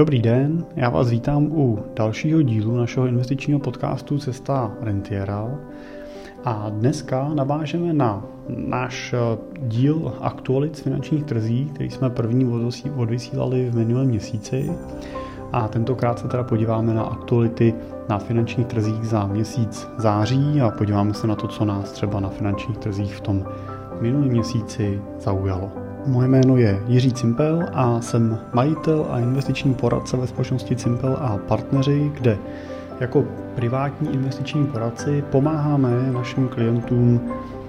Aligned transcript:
Dobrý 0.00 0.22
den, 0.22 0.64
já 0.76 0.90
vás 0.90 1.10
vítám 1.10 1.46
u 1.46 1.78
dalšího 1.96 2.42
dílu 2.42 2.76
našeho 2.76 3.06
investičního 3.06 3.60
podcastu 3.60 4.18
Cesta 4.18 4.72
Rentiera. 4.80 5.58
A 6.44 6.66
dneska 6.70 7.30
navážeme 7.34 7.92
na 7.92 8.24
náš 8.48 9.12
eh, 9.12 9.18
díl 9.58 10.12
aktualit 10.20 10.76
z 10.76 10.80
finančních 10.80 11.24
trzí, 11.24 11.70
který 11.74 11.90
jsme 11.90 12.10
první 12.10 12.64
odvysílali 12.96 13.70
v 13.70 13.76
minulém 13.76 14.06
měsíci. 14.06 14.70
A 15.52 15.68
tentokrát 15.68 16.18
se 16.18 16.28
teda 16.28 16.42
podíváme 16.42 16.94
na 16.94 17.02
aktuality 17.02 17.74
na 18.08 18.18
finančních 18.18 18.66
trzích 18.66 19.04
za 19.04 19.26
měsíc 19.26 19.88
září 19.98 20.60
a 20.60 20.70
podíváme 20.70 21.14
se 21.14 21.26
na 21.26 21.34
to, 21.34 21.48
co 21.48 21.64
nás 21.64 21.92
třeba 21.92 22.20
na 22.20 22.28
finančních 22.28 22.78
trzích 22.78 23.14
v 23.14 23.20
tom 23.20 23.44
minulém 24.00 24.28
měsíci 24.28 25.02
zaujalo. 25.18 25.89
Moje 26.06 26.28
jméno 26.28 26.56
je 26.56 26.80
Jiří 26.86 27.12
Cimpel 27.12 27.66
a 27.72 28.00
jsem 28.00 28.38
majitel 28.52 29.06
a 29.10 29.18
investiční 29.18 29.74
poradce 29.74 30.16
ve 30.16 30.26
společnosti 30.26 30.76
Cimpel 30.76 31.16
a 31.20 31.38
partneři, 31.38 32.10
kde 32.14 32.38
jako 33.00 33.24
privátní 33.54 34.14
investiční 34.14 34.66
poradci 34.66 35.24
pomáháme 35.30 36.12
našim 36.12 36.48
klientům 36.48 37.20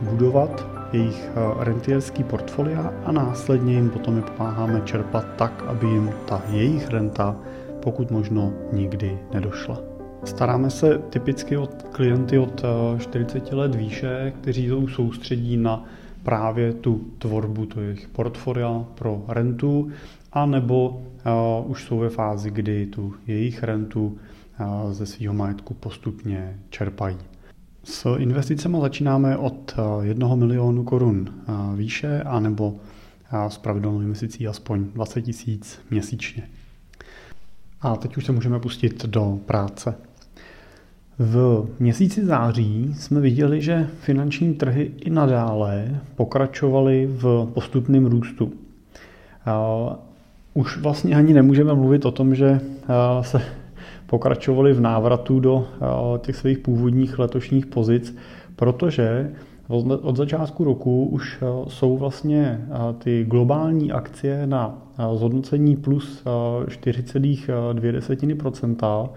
budovat 0.01 0.67
jejich 0.93 1.29
eh, 1.29 1.63
rentierský 1.63 2.23
portfolia 2.23 2.93
a 3.05 3.11
následně 3.11 3.73
jim 3.73 3.89
potom 3.89 4.15
je 4.15 4.21
pomáháme 4.21 4.81
čerpat 4.85 5.25
tak, 5.35 5.63
aby 5.67 5.87
jim 5.87 6.11
ta 6.25 6.41
jejich 6.49 6.89
renta 6.89 7.35
pokud 7.79 8.11
možno 8.11 8.53
nikdy 8.73 9.19
nedošla. 9.33 9.77
Staráme 10.23 10.69
se 10.69 10.97
typicky 11.09 11.57
od 11.57 11.83
klienty 11.91 12.39
od 12.39 12.61
40 12.99 13.43
eh, 13.51 13.55
let 13.55 13.75
výše, 13.75 14.33
kteří 14.41 14.67
jsou 14.67 14.87
soustředí 14.87 15.57
na 15.57 15.85
právě 16.23 16.73
tu 16.73 17.11
tvorbu 17.17 17.67
jejich 17.81 18.07
portfolia 18.07 18.85
pro 18.95 19.25
rentu, 19.27 19.91
anebo 20.31 20.89
uh, 20.89 21.71
už 21.71 21.83
jsou 21.83 21.99
ve 21.99 22.09
fázi, 22.09 22.51
kdy 22.51 22.85
tu 22.85 23.13
jejich 23.27 23.63
rentu 23.63 24.05
uh, 24.07 24.93
ze 24.93 25.05
svého 25.05 25.33
majetku 25.33 25.73
postupně 25.73 26.59
čerpají. 26.69 27.17
S 27.83 28.15
investicemi 28.17 28.77
začínáme 28.81 29.37
od 29.37 29.75
1 30.01 30.35
milionu 30.35 30.83
korun 30.83 31.33
výše, 31.75 32.21
anebo 32.21 32.75
s 33.47 33.57
pravidelnou 33.57 34.01
investicí 34.01 34.47
aspoň 34.47 34.85
20 34.93 35.21
tisíc 35.21 35.79
měsíčně. 35.89 36.49
A 37.81 37.95
teď 37.95 38.17
už 38.17 38.25
se 38.25 38.31
můžeme 38.31 38.59
pustit 38.59 39.05
do 39.05 39.39
práce. 39.45 39.95
V 41.19 41.67
měsíci 41.79 42.25
září 42.25 42.95
jsme 42.97 43.21
viděli, 43.21 43.61
že 43.61 43.87
finanční 43.99 44.53
trhy 44.53 44.91
i 44.97 45.09
nadále 45.09 45.99
pokračovaly 46.15 47.09
v 47.11 47.47
postupném 47.53 48.05
růstu. 48.05 48.51
Už 50.53 50.77
vlastně 50.77 51.15
ani 51.15 51.33
nemůžeme 51.33 51.73
mluvit 51.73 52.05
o 52.05 52.11
tom, 52.11 52.35
že 52.35 52.59
se 53.21 53.41
pokračovali 54.07 54.73
v 54.73 54.81
návratu 54.81 55.39
do 55.39 55.67
těch 56.17 56.35
svých 56.35 56.57
původních 56.57 57.19
letošních 57.19 57.65
pozic, 57.65 58.17
protože 58.55 59.31
od 60.01 60.17
začátku 60.17 60.63
roku 60.63 61.05
už 61.05 61.43
jsou 61.67 61.97
vlastně 61.97 62.67
ty 62.97 63.25
globální 63.27 63.91
akcie 63.91 64.47
na 64.47 64.77
zhodnocení 65.15 65.75
plus 65.75 66.23
4,2% 66.25 69.09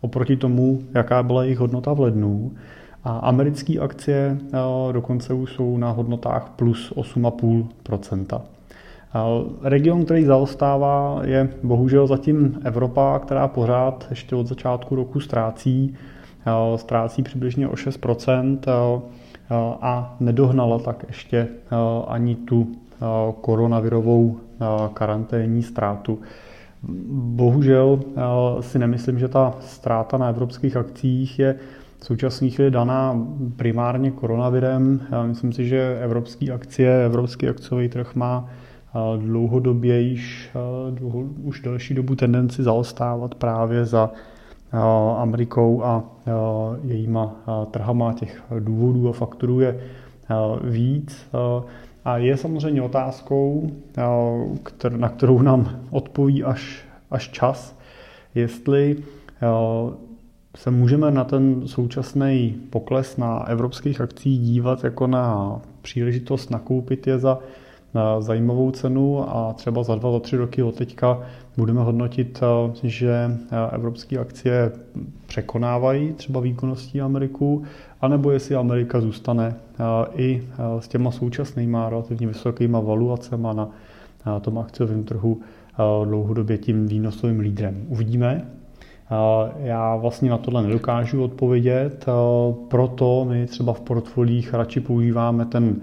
oproti 0.00 0.36
tomu, 0.36 0.80
jaká 0.94 1.22
byla 1.22 1.42
jejich 1.44 1.58
hodnota 1.58 1.92
v 1.92 2.00
lednu. 2.00 2.52
A 3.04 3.18
americké 3.18 3.78
akcie 3.78 4.38
eh, 4.38 4.92
dokonce 4.92 5.34
už 5.34 5.52
jsou 5.52 5.76
na 5.76 5.90
hodnotách 5.90 6.52
plus 6.56 6.92
8,5%. 6.96 8.40
Eh, 8.40 9.68
region, 9.68 10.04
který 10.04 10.24
zaostává, 10.24 11.20
je 11.24 11.48
bohužel 11.62 12.06
zatím 12.06 12.60
Evropa, 12.64 13.18
která 13.18 13.48
pořád 13.48 14.06
ještě 14.10 14.36
od 14.36 14.46
začátku 14.46 14.94
roku 14.94 15.20
ztrácí, 15.20 15.94
eh, 16.46 16.78
ztrácí 16.78 17.22
přibližně 17.22 17.68
o 17.68 17.76
6% 17.76 18.66
a 19.80 20.16
nedohnala 20.20 20.78
tak 20.78 21.04
ještě 21.06 21.48
ani 22.08 22.34
tu 22.34 22.66
koronavirovou 23.40 24.36
karanténní 24.94 25.62
ztrátu. 25.62 26.18
Bohužel 26.82 28.00
eh, 28.02 28.62
si 28.62 28.78
nemyslím, 28.78 29.18
že 29.18 29.28
ta 29.28 29.54
ztráta 29.60 30.18
na 30.18 30.28
evropských 30.28 30.76
akcích 30.76 31.38
je 31.38 31.54
v 31.98 32.04
současné 32.04 32.50
chvíli 32.50 32.70
daná 32.70 33.26
primárně 33.56 34.10
koronavirem. 34.10 35.00
Já 35.12 35.26
myslím 35.26 35.52
si, 35.52 35.68
že 35.68 35.98
evropské 36.00 36.52
akcie, 36.52 37.04
evropský 37.04 37.48
akciový 37.48 37.88
trh 37.88 38.14
má 38.14 38.48
eh, 38.48 39.18
dlouhodobě 39.18 40.00
již 40.00 40.50
eh, 40.54 40.90
dlouho, 40.90 41.20
už 41.42 41.60
delší 41.60 41.94
dobu 41.94 42.14
tendenci 42.14 42.62
zaostávat 42.62 43.34
právě 43.34 43.84
za 43.84 44.10
Amerikou 45.16 45.84
a 45.84 46.04
jejíma 46.84 47.36
trhama 47.70 48.12
těch 48.12 48.42
důvodů 48.58 49.08
a 49.08 49.12
faktorů 49.12 49.60
je 49.60 49.80
víc. 50.64 51.26
A 52.08 52.16
je 52.16 52.36
samozřejmě 52.36 52.82
otázkou, 52.82 53.70
eh, 54.84 54.90
na 54.90 55.08
kterou 55.08 55.42
nám 55.42 55.80
odpoví 55.90 56.44
až, 56.44 56.84
až 57.10 57.28
čas, 57.28 57.78
jestli 58.34 58.96
eh, 58.96 59.46
se 60.56 60.70
můžeme 60.70 61.10
na 61.10 61.24
ten 61.24 61.68
současný 61.68 62.56
pokles 62.70 63.16
na 63.16 63.48
evropských 63.48 64.00
akcích 64.00 64.40
dívat 64.40 64.84
jako 64.84 65.06
na 65.06 65.60
příležitost 65.82 66.50
nakoupit 66.50 67.06
je 67.06 67.18
za 67.18 67.38
zajímavou 68.20 68.70
cenu 68.70 69.30
a 69.36 69.52
třeba 69.52 69.82
za 69.82 69.94
dva, 69.94 70.12
za 70.12 70.20
tři 70.20 70.36
roky 70.36 70.62
od 70.62 70.74
teďka 70.74 71.20
budeme 71.56 71.80
hodnotit, 71.80 72.40
eh, 72.42 72.70
že 72.82 73.38
evropské 73.72 74.18
akcie 74.18 74.72
překonávají 75.26 76.12
třeba 76.12 76.40
výkonností 76.40 77.00
Ameriku, 77.00 77.62
anebo 78.00 78.30
jestli 78.30 78.54
Amerika 78.54 79.00
zůstane 79.00 79.54
i 80.14 80.42
s 80.78 80.88
těma 80.88 81.10
současnýma 81.10 81.90
relativně 81.90 82.26
vysokýma 82.26 82.80
valuacemi 82.80 83.48
na 84.26 84.40
tom 84.40 84.58
akciovém 84.58 85.04
trhu 85.04 85.40
dlouhodobě 86.04 86.58
tím 86.58 86.86
výnosovým 86.86 87.40
lídrem. 87.40 87.84
Uvidíme. 87.88 88.46
Já 89.58 89.96
vlastně 89.96 90.30
na 90.30 90.38
tohle 90.38 90.62
nedokážu 90.62 91.24
odpovědět, 91.24 92.06
proto 92.68 93.26
my 93.28 93.46
třeba 93.46 93.72
v 93.72 93.80
portfolích 93.80 94.54
radši 94.54 94.80
používáme 94.80 95.44
ten 95.44 95.76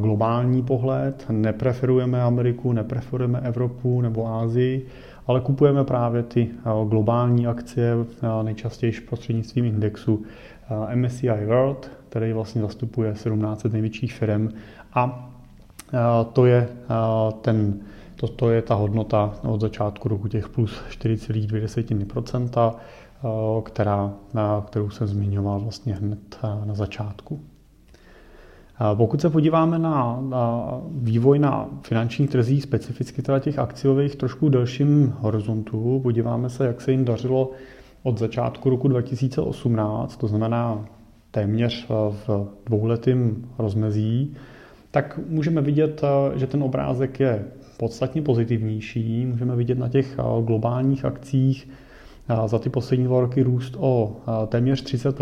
globální 0.00 0.62
pohled, 0.62 1.26
nepreferujeme 1.30 2.22
Ameriku, 2.22 2.72
nepreferujeme 2.72 3.40
Evropu 3.40 4.00
nebo 4.00 4.28
Ázii, 4.28 4.86
ale 5.26 5.40
kupujeme 5.40 5.84
právě 5.84 6.22
ty 6.22 6.48
globální 6.88 7.46
akcie 7.46 7.94
nejčastěji 8.42 8.92
prostřednictvím 8.92 9.64
indexu 9.64 10.22
MSCI 10.94 11.28
World, 11.46 11.90
který 12.08 12.32
vlastně 12.32 12.62
zastupuje 12.62 13.14
17 13.14 13.64
největších 13.64 14.14
firm 14.14 14.48
a 14.94 15.30
to 16.32 16.46
je 16.46 16.68
ten 17.40 17.80
to, 18.16 18.28
to 18.28 18.50
je 18.50 18.62
ta 18.62 18.74
hodnota 18.74 19.34
od 19.42 19.60
začátku 19.60 20.08
roku 20.08 20.28
těch 20.28 20.48
plus 20.48 20.82
4,2%, 20.90 22.74
která, 23.62 24.12
kterou 24.66 24.90
jsem 24.90 25.06
zmiňoval 25.06 25.60
vlastně 25.60 25.94
hned 25.94 26.38
na 26.64 26.74
začátku. 26.74 27.40
Pokud 28.94 29.20
se 29.20 29.30
podíváme 29.30 29.78
na, 29.78 30.18
na 30.28 30.70
vývoj 30.90 31.38
na 31.38 31.68
finančních 31.82 32.30
trzích, 32.30 32.62
specificky 32.62 33.22
teda 33.22 33.38
těch 33.38 33.58
akciových, 33.58 34.16
trošku 34.16 34.48
delším 34.48 35.14
horizontu, 35.18 36.00
podíváme 36.02 36.50
se, 36.50 36.66
jak 36.66 36.80
se 36.80 36.90
jim 36.90 37.04
dařilo 37.04 37.50
od 38.02 38.18
začátku 38.18 38.70
roku 38.70 38.88
2018, 38.88 40.16
to 40.16 40.28
znamená 40.28 40.84
téměř 41.30 41.86
v 41.88 42.48
dvouletém 42.66 43.44
rozmezí, 43.58 44.34
tak 44.90 45.20
můžeme 45.28 45.60
vidět, 45.60 46.02
že 46.34 46.46
ten 46.46 46.62
obrázek 46.62 47.20
je 47.20 47.44
podstatně 47.76 48.22
pozitivnější. 48.22 49.26
Můžeme 49.26 49.56
vidět 49.56 49.78
na 49.78 49.88
těch 49.88 50.16
globálních 50.44 51.04
akcích 51.04 51.68
za 52.46 52.58
ty 52.58 52.70
poslední 52.70 53.04
dva 53.04 53.20
roky 53.20 53.42
růst 53.42 53.76
o 53.78 54.16
téměř 54.48 54.82
30 54.82 55.20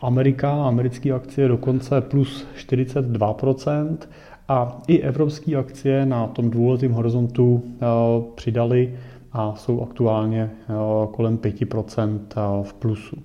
Amerika, 0.00 0.68
americké 0.68 1.12
akcie 1.12 1.48
dokonce 1.48 2.00
plus 2.00 2.46
42% 2.56 3.96
a 4.48 4.82
i 4.86 5.00
evropské 5.00 5.56
akcie 5.56 6.06
na 6.06 6.26
tom 6.26 6.50
dvouletém 6.50 6.92
horizontu 6.92 7.62
přidali 8.34 8.98
a 9.32 9.54
jsou 9.54 9.82
aktuálně 9.82 10.50
kolem 11.12 11.38
5% 11.38 12.20
v 12.62 12.74
plusu. 12.74 13.16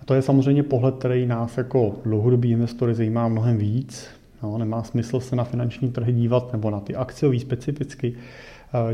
A 0.00 0.04
to 0.04 0.14
je 0.14 0.22
samozřejmě 0.22 0.62
pohled, 0.62 0.94
který 0.94 1.26
nás 1.26 1.58
jako 1.58 1.94
dlouhodobí 2.04 2.50
investory 2.50 2.94
zajímá 2.94 3.28
mnohem 3.28 3.58
víc. 3.58 4.08
No, 4.42 4.58
nemá 4.58 4.82
smysl 4.82 5.20
se 5.20 5.36
na 5.36 5.44
finanční 5.44 5.90
trhy 5.90 6.12
dívat 6.12 6.52
nebo 6.52 6.70
na 6.70 6.80
ty 6.80 6.94
akciový 6.94 7.40
specificky 7.40 8.14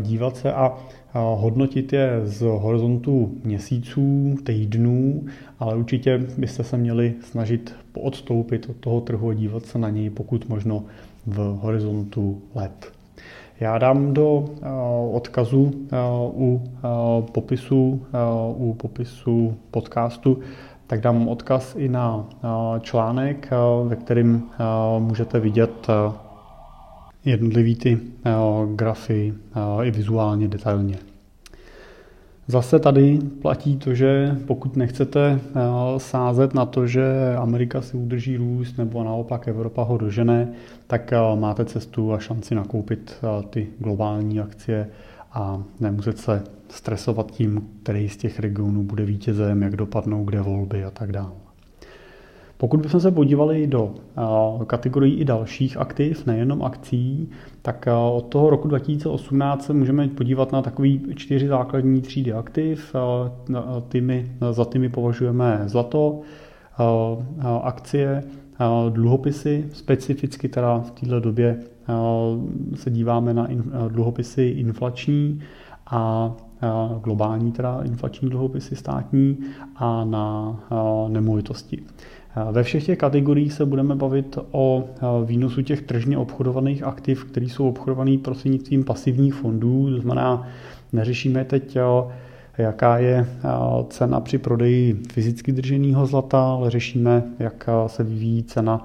dívat 0.01 0.37
se 0.37 0.53
a 0.53 0.77
hodnotit 1.15 1.93
je 1.93 2.21
z 2.25 2.41
horizontu 2.41 3.35
měsíců, 3.45 4.35
týdnů, 4.45 5.25
ale 5.59 5.77
určitě 5.77 6.19
byste 6.39 6.65
se 6.65 6.77
měli 6.77 7.15
snažit 7.21 7.75
odstoupit 7.95 8.67
od 8.71 8.77
toho 8.77 9.01
trhu 9.01 9.29
a 9.29 9.35
dívat 9.35 9.67
se 9.67 9.79
na 9.79 9.91
něj 9.91 10.11
pokud 10.11 10.49
možno 10.49 10.85
v 11.27 11.39
horizontu 11.61 12.43
let. 12.55 12.93
Já 13.61 13.79
dám 13.79 14.15
do 14.15 14.45
odkazu 15.13 15.73
u 16.35 16.63
popisu, 17.33 18.03
u 18.57 18.75
popisu 18.75 19.57
podcastu, 19.71 20.39
tak 20.87 21.01
dám 21.01 21.29
odkaz 21.29 21.77
i 21.79 21.89
na 21.89 22.29
článek, 22.81 23.51
ve 23.85 23.97
kterém 23.97 24.43
můžete 24.99 25.41
vidět 25.41 25.87
jednotlivý 27.25 27.77
ty 27.77 27.99
grafy 28.75 29.35
i 29.83 29.91
vizuálně 29.91 30.49
detailně. 30.49 30.97
Zase 32.47 32.79
tady 32.79 33.19
platí 33.43 33.77
to, 33.77 33.95
že 33.95 34.37
pokud 34.47 34.77
nechcete 34.77 35.41
sázet 35.97 36.55
na 36.55 36.67
to, 36.67 36.87
že 36.87 37.35
Amerika 37.39 37.81
si 37.81 37.97
udrží 37.97 38.37
růst 38.37 38.79
nebo 38.79 39.05
naopak 39.05 39.49
Evropa 39.49 39.83
ho 39.83 39.99
dožene, 39.99 40.53
tak 40.87 41.13
máte 41.35 41.65
cestu 41.65 42.13
a 42.13 42.19
šanci 42.19 42.55
nakoupit 42.55 43.15
ty 43.51 43.69
globální 43.79 44.41
akcie 44.41 44.89
a 45.33 45.63
nemuset 45.81 46.19
se 46.19 46.43
stresovat 46.69 47.31
tím, 47.31 47.69
který 47.83 48.09
z 48.09 48.17
těch 48.17 48.41
regionů 48.41 48.83
bude 48.83 49.05
vítězem, 49.05 49.63
jak 49.63 49.77
dopadnou, 49.77 50.25
kde 50.25 50.41
volby 50.41 50.85
a 50.85 50.91
tak 50.91 51.13
dále. 51.13 51.40
Pokud 52.61 52.81
bychom 52.81 53.01
se 53.01 53.11
podívali 53.11 53.67
do 53.67 53.95
kategorií 54.67 55.15
i 55.15 55.25
dalších 55.25 55.77
aktiv, 55.77 56.27
nejenom 56.27 56.63
akcí, 56.63 57.29
tak 57.63 57.89
od 58.13 58.21
toho 58.21 58.51
roku 58.51 58.69
2018 58.69 59.65
se 59.65 59.73
můžeme 59.73 60.09
podívat 60.09 60.53
na 60.53 60.63
takový 60.63 61.03
čtyři 61.17 61.49
základní 61.49 62.01
třídy 62.01 62.33
aktiv. 62.33 62.97
Tymi, 63.89 64.33
za 64.51 64.65
tymi 64.65 64.89
považujeme 64.89 65.63
zlato, 65.67 66.21
akcie, 67.63 68.23
dluhopisy, 68.89 69.67
specificky 69.73 70.49
teda 70.49 70.79
v 70.79 70.91
této 70.91 71.21
době 71.21 71.61
se 72.75 72.91
díváme 72.91 73.35
na 73.35 73.49
dluhopisy 73.89 74.43
inflační 74.43 75.41
a 75.91 76.33
globální 77.03 77.53
teda 77.53 77.81
inflační 77.85 78.31
dluhopisy 78.31 78.77
státní 78.77 79.39
a 79.77 80.05
na 80.05 80.57
nemovitosti. 81.09 81.83
Ve 82.53 82.63
všech 82.63 82.87
těch 82.87 82.99
kategoriích 82.99 83.53
se 83.53 83.67
budeme 83.67 83.95
bavit 83.95 84.39
o 84.51 84.85
výnosu 85.25 85.63
těch 85.63 85.83
tržně 85.83 86.19
obchodovaných 86.19 86.83
aktiv, 86.83 87.25
které 87.25 87.47
jsou 87.47 87.69
obchodované 87.69 88.19
prostřednictvím 88.19 88.85
pasivních 88.85 89.35
fondů, 89.35 89.91
to 89.91 90.01
znamená, 90.01 90.49
neřešíme 90.93 91.45
teď, 91.45 91.77
jaká 92.59 92.99
je 92.99 93.27
cena 93.89 94.21
při 94.21 94.39
prodeji 94.39 95.03
fyzicky 95.13 95.53
drženého 95.53 96.07
zlata, 96.07 96.53
ale 96.53 96.71
řešíme, 96.71 97.23
jak 97.39 97.69
se 97.87 98.05
vyvíjí 98.05 98.43
cena 98.43 98.85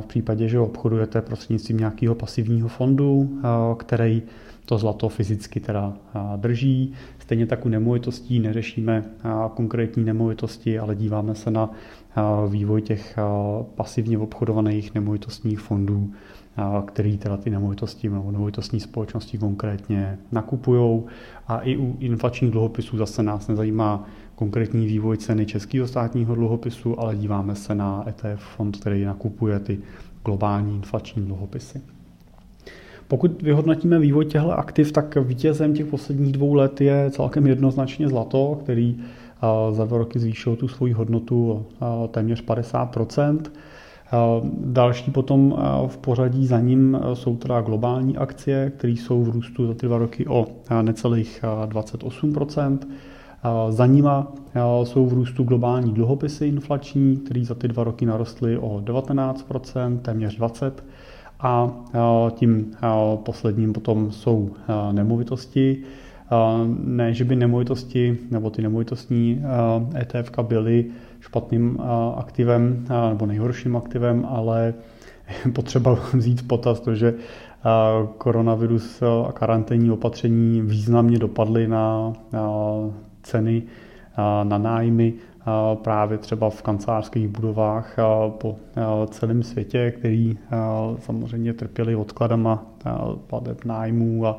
v 0.00 0.06
případě, 0.06 0.48
že 0.48 0.58
obchodujete 0.58 1.22
prostřednictvím 1.22 1.78
nějakého 1.78 2.14
pasivního 2.14 2.68
fondu, 2.68 3.40
který 3.76 4.22
to 4.64 4.78
zlato 4.78 5.08
fyzicky 5.08 5.60
teda 5.60 5.92
drží. 6.36 6.92
Stejně 7.18 7.46
tak 7.46 7.66
u 7.66 7.68
nemovitostí 7.68 8.40
neřešíme 8.40 9.04
konkrétní 9.54 10.04
nemovitosti, 10.04 10.78
ale 10.78 10.94
díváme 10.94 11.34
se 11.34 11.50
na 11.50 11.70
vývoj 12.48 12.82
těch 12.82 13.18
pasivně 13.74 14.18
obchodovaných 14.18 14.94
nemovitostních 14.94 15.60
fondů, 15.60 16.12
který 16.86 17.18
teda 17.18 17.36
ty 17.36 17.50
nemovitosti 17.50 18.10
nebo 18.10 18.30
nemovitostní 18.30 18.80
společnosti 18.80 19.38
konkrétně 19.38 20.18
nakupují. 20.32 21.02
A 21.48 21.58
i 21.58 21.76
u 21.76 21.96
inflačních 21.98 22.50
dluhopisů 22.50 22.96
zase 22.96 23.22
nás 23.22 23.48
nezajímá 23.48 24.06
konkrétní 24.34 24.86
vývoj 24.86 25.16
ceny 25.16 25.46
českého 25.46 25.86
státního 25.86 26.34
dluhopisu, 26.34 27.00
ale 27.00 27.16
díváme 27.16 27.54
se 27.54 27.74
na 27.74 28.04
ETF 28.08 28.42
fond, 28.56 28.76
který 28.76 29.04
nakupuje 29.04 29.58
ty 29.58 29.78
globální 30.24 30.76
inflační 30.76 31.26
dluhopisy. 31.26 31.80
Pokud 33.08 33.42
vyhodnotíme 33.42 33.98
vývoj 33.98 34.24
těchto 34.24 34.52
aktiv, 34.52 34.92
tak 34.92 35.16
vítězem 35.16 35.74
těch 35.74 35.86
posledních 35.86 36.32
dvou 36.32 36.54
let 36.54 36.80
je 36.80 37.10
celkem 37.10 37.46
jednoznačně 37.46 38.08
zlato, 38.08 38.58
který 38.62 38.96
za 39.70 39.84
dva 39.84 39.98
roky 39.98 40.18
zvýšil 40.18 40.56
tu 40.56 40.68
svoji 40.68 40.92
hodnotu 40.92 41.66
téměř 42.10 42.44
50% 42.44 43.40
Další 44.64 45.10
potom 45.10 45.56
v 45.86 45.96
pořadí 45.96 46.46
za 46.46 46.60
ním 46.60 47.00
jsou 47.14 47.36
teda 47.36 47.60
globální 47.60 48.16
akcie, 48.16 48.72
které 48.76 48.92
jsou 48.92 49.22
v 49.22 49.28
růstu 49.28 49.66
za 49.66 49.74
ty 49.74 49.86
dva 49.86 49.98
roky 49.98 50.26
o 50.26 50.46
necelých 50.82 51.44
28% 51.66 52.78
Za 53.68 53.86
nima 53.86 54.32
jsou 54.84 55.06
v 55.06 55.12
růstu 55.12 55.44
globální 55.44 55.92
dluhopisy 55.92 56.46
inflační, 56.46 57.16
které 57.16 57.44
za 57.44 57.54
ty 57.54 57.68
dva 57.68 57.84
roky 57.84 58.06
narostly 58.06 58.58
o 58.58 58.80
19% 58.84 59.98
téměř 59.98 60.36
20 60.36 60.84
a 61.44 61.70
tím 62.30 62.70
posledním 63.16 63.72
potom 63.72 64.12
jsou 64.12 64.50
nemovitosti. 64.92 65.82
Ne, 66.84 67.14
že 67.14 67.24
by 67.24 67.36
nemovitosti 67.36 68.18
nebo 68.30 68.50
ty 68.50 68.62
nemovitostní 68.62 69.42
ETF 70.00 70.30
byly 70.42 70.86
špatným 71.20 71.78
aktivem 72.16 72.86
nebo 73.08 73.26
nejhorším 73.26 73.76
aktivem, 73.76 74.26
ale 74.28 74.74
je 75.44 75.52
potřeba 75.52 75.98
vzít 76.14 76.40
v 76.40 76.46
potaz 76.46 76.80
to, 76.80 76.94
že 76.94 77.14
koronavirus 78.18 79.02
a 79.28 79.32
karanténní 79.32 79.90
opatření 79.90 80.60
významně 80.60 81.18
dopadly 81.18 81.68
na 81.68 82.12
ceny, 83.22 83.62
na 84.42 84.58
nájmy 84.58 85.12
právě 85.74 86.18
třeba 86.18 86.50
v 86.50 86.62
kancelářských 86.62 87.28
budovách 87.28 87.96
po 88.28 88.56
celém 89.10 89.42
světě, 89.42 89.90
který 89.98 90.38
samozřejmě 90.98 91.52
trpěli 91.52 91.96
odkladama 91.96 92.66
plateb 93.26 93.64
nájmů 93.64 94.26
a 94.26 94.38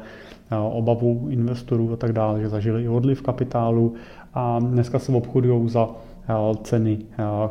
obavu 0.72 1.28
investorů 1.30 1.94
a 1.94 1.96
tak 1.96 2.14
dále, 2.14 2.42
že 2.42 2.50
zažili 2.50 2.84
i 2.84 2.90
odliv 2.90 3.22
kapitálu. 3.22 3.94
A 4.34 4.60
dneska 4.60 5.00
se 5.00 5.12
obchodují 5.12 5.70
za 5.70 5.90
ceny, 6.64 6.98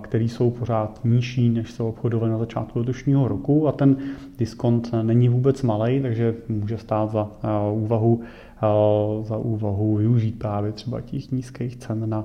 které 0.00 0.24
jsou 0.24 0.50
pořád 0.50 1.00
nižší, 1.04 1.48
než 1.48 1.70
se 1.70 1.82
obchodovaly 1.82 2.32
na 2.32 2.38
začátku 2.38 2.78
letošního 2.78 3.28
roku. 3.28 3.68
A 3.68 3.72
ten 3.72 3.96
diskont 4.38 4.90
není 5.02 5.28
vůbec 5.28 5.62
malý, 5.62 6.02
takže 6.02 6.34
může 6.48 6.78
stát 6.78 7.10
za 7.10 7.28
úvahu, 7.72 8.20
za 9.22 9.36
úvahu 9.36 9.96
využít 9.96 10.38
právě 10.38 10.72
třeba 10.72 11.00
těch 11.00 11.32
nízkých 11.32 11.76
cen 11.76 12.10
na 12.10 12.24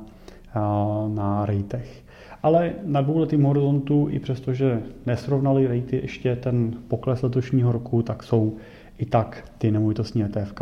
na 1.07 1.45
rejtech. 1.45 2.03
Ale 2.43 2.73
na 2.83 3.01
dvouletém 3.01 3.43
horizontu, 3.43 4.07
i 4.09 4.19
přestože 4.19 4.81
nesrovnali 5.05 5.67
rejty 5.67 5.99
ještě 6.01 6.35
ten 6.35 6.73
pokles 6.87 7.21
letošního 7.21 7.71
roku, 7.71 8.01
tak 8.01 8.23
jsou 8.23 8.55
i 8.97 9.05
tak 9.05 9.51
ty 9.57 9.71
nemovitostní 9.71 10.23
ETF 10.23 10.53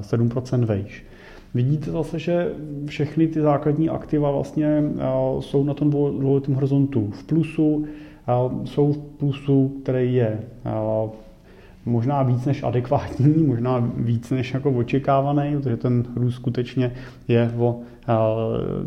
7% 0.00 0.64
vejš. 0.64 1.04
Vidíte 1.54 1.90
zase, 1.90 2.18
že 2.18 2.52
všechny 2.86 3.26
ty 3.26 3.40
základní 3.40 3.88
aktiva 3.88 4.30
vlastně 4.30 4.82
jsou 5.40 5.64
na 5.64 5.74
tom 5.74 5.90
dvouletém 5.90 6.54
horizontu 6.54 7.10
v 7.10 7.24
plusu, 7.24 7.84
jsou 8.64 8.92
v 8.92 8.98
plusu, 8.98 9.68
který 9.82 10.14
je 10.14 10.40
možná 11.84 12.22
víc 12.22 12.44
než 12.44 12.62
adekvátní, 12.62 13.42
možná 13.46 13.90
víc 13.96 14.30
než 14.30 14.54
jako 14.54 14.70
očekávaný, 14.70 15.56
protože 15.56 15.76
ten 15.76 16.04
růst 16.16 16.34
skutečně 16.34 16.92
je 17.28 17.52
o 17.58 17.80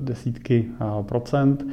desítky 0.02 0.66
procent. 1.02 1.66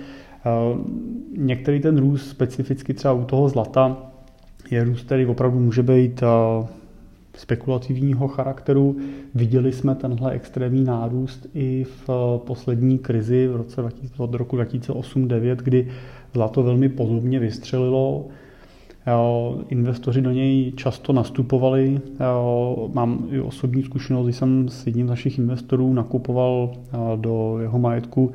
Některý 1.37 1.81
ten 1.81 1.99
růst, 1.99 2.31
specificky 2.31 2.95
třeba 2.95 3.15
u 3.15 3.25
toho 3.25 3.49
zlata, 3.49 3.97
je 4.71 4.85
růst, 4.85 5.07
který 5.07 5.27
opravdu 5.27 5.61
může 5.61 5.83
být 5.83 6.23
spekulativního 7.37 8.29
charakteru. 8.29 8.97
Viděli 9.35 9.73
jsme 9.73 9.95
tenhle 9.95 10.33
extrémní 10.33 10.85
nárůst 10.85 11.47
i 11.55 11.87
v 12.07 12.11
poslední 12.47 12.99
krizi 12.99 13.49
v 13.49 13.57
roce 13.57 13.81
2000, 13.81 14.23
od 14.23 14.35
roku 14.35 14.57
2008-2009, 14.57 15.57
kdy 15.57 15.89
zlato 16.35 16.63
velmi 16.63 16.89
pozorně 16.89 17.39
vystřelilo. 17.39 18.27
Investoři 19.69 20.21
do 20.21 20.31
něj 20.31 20.73
často 20.77 21.13
nastupovali. 21.13 22.01
Mám 22.93 23.27
i 23.31 23.41
osobní 23.41 23.83
zkušenost, 23.83 24.27
když 24.27 24.37
jsem 24.37 24.69
s 24.69 24.87
jedním 24.87 25.07
z 25.07 25.11
našich 25.11 25.39
investorů 25.39 25.95
nakupoval 25.95 26.71
do 27.17 27.59
jeho 27.61 27.79
majetku 27.79 28.33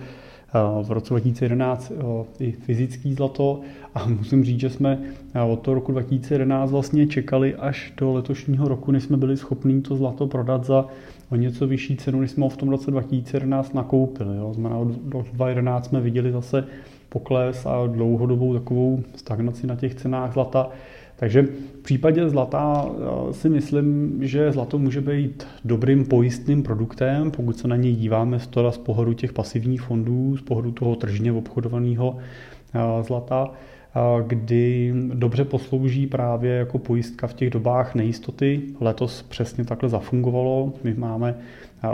v 0.83 0.91
roce 0.91 1.13
2011 1.13 1.91
i 2.39 2.51
fyzický 2.51 3.13
zlato 3.13 3.59
a 3.95 4.05
musím 4.05 4.43
říct, 4.43 4.59
že 4.59 4.69
jsme 4.69 4.99
od 5.51 5.59
toho 5.59 5.75
roku 5.75 5.91
2011 5.91 6.71
vlastně 6.71 7.07
čekali 7.07 7.55
až 7.55 7.93
do 7.97 8.13
letošního 8.13 8.67
roku, 8.67 8.91
než 8.91 9.03
jsme 9.03 9.17
byli 9.17 9.37
schopni 9.37 9.81
to 9.81 9.95
zlato 9.95 10.27
prodat 10.27 10.65
za 10.65 10.85
o 11.31 11.35
něco 11.35 11.67
vyšší 11.67 11.97
cenu, 11.97 12.21
než 12.21 12.31
jsme 12.31 12.43
ho 12.43 12.49
v 12.49 12.57
tom 12.57 12.69
roce 12.69 12.91
2011 12.91 13.73
nakoupili. 13.73 14.37
Jo. 14.37 14.53
Znamená, 14.53 14.77
od 14.77 14.87
2011 14.87 15.87
jsme 15.87 16.01
viděli 16.01 16.31
zase 16.31 16.63
pokles 17.09 17.65
a 17.65 17.87
dlouhodobou 17.87 18.53
takovou 18.53 19.03
stagnaci 19.15 19.67
na 19.67 19.75
těch 19.75 19.95
cenách 19.95 20.33
zlata. 20.33 20.69
Takže 21.15 21.41
v 21.41 21.81
případě 21.81 22.29
zlata 22.29 22.85
eh, 22.89 23.33
si 23.33 23.49
myslím, 23.49 24.17
že 24.21 24.51
zlato 24.51 24.79
může 24.79 25.01
být 25.01 25.47
dobrým 25.65 26.05
pojistným 26.05 26.63
produktem, 26.63 27.31
pokud 27.31 27.57
se 27.57 27.67
na 27.67 27.75
něj 27.75 27.95
díváme 27.95 28.39
z 28.39 28.47
toho 28.47 28.71
z 28.71 28.77
pohledu 28.77 29.13
těch 29.13 29.33
pasivních 29.33 29.81
fondů, 29.81 30.37
z 30.37 30.41
pohledu 30.41 30.71
toho 30.71 30.95
tržně 30.95 31.31
obchodovaného 31.31 32.17
eh, 32.73 33.03
zlata. 33.03 33.51
Kdy 34.27 34.93
dobře 35.13 35.45
poslouží 35.45 36.07
právě 36.07 36.53
jako 36.53 36.77
pojistka 36.77 37.27
v 37.27 37.33
těch 37.33 37.49
dobách 37.49 37.95
nejistoty. 37.95 38.61
Letos 38.81 39.21
přesně 39.21 39.65
takhle 39.65 39.89
zafungovalo. 39.89 40.73
My 40.83 40.93
máme 40.93 41.35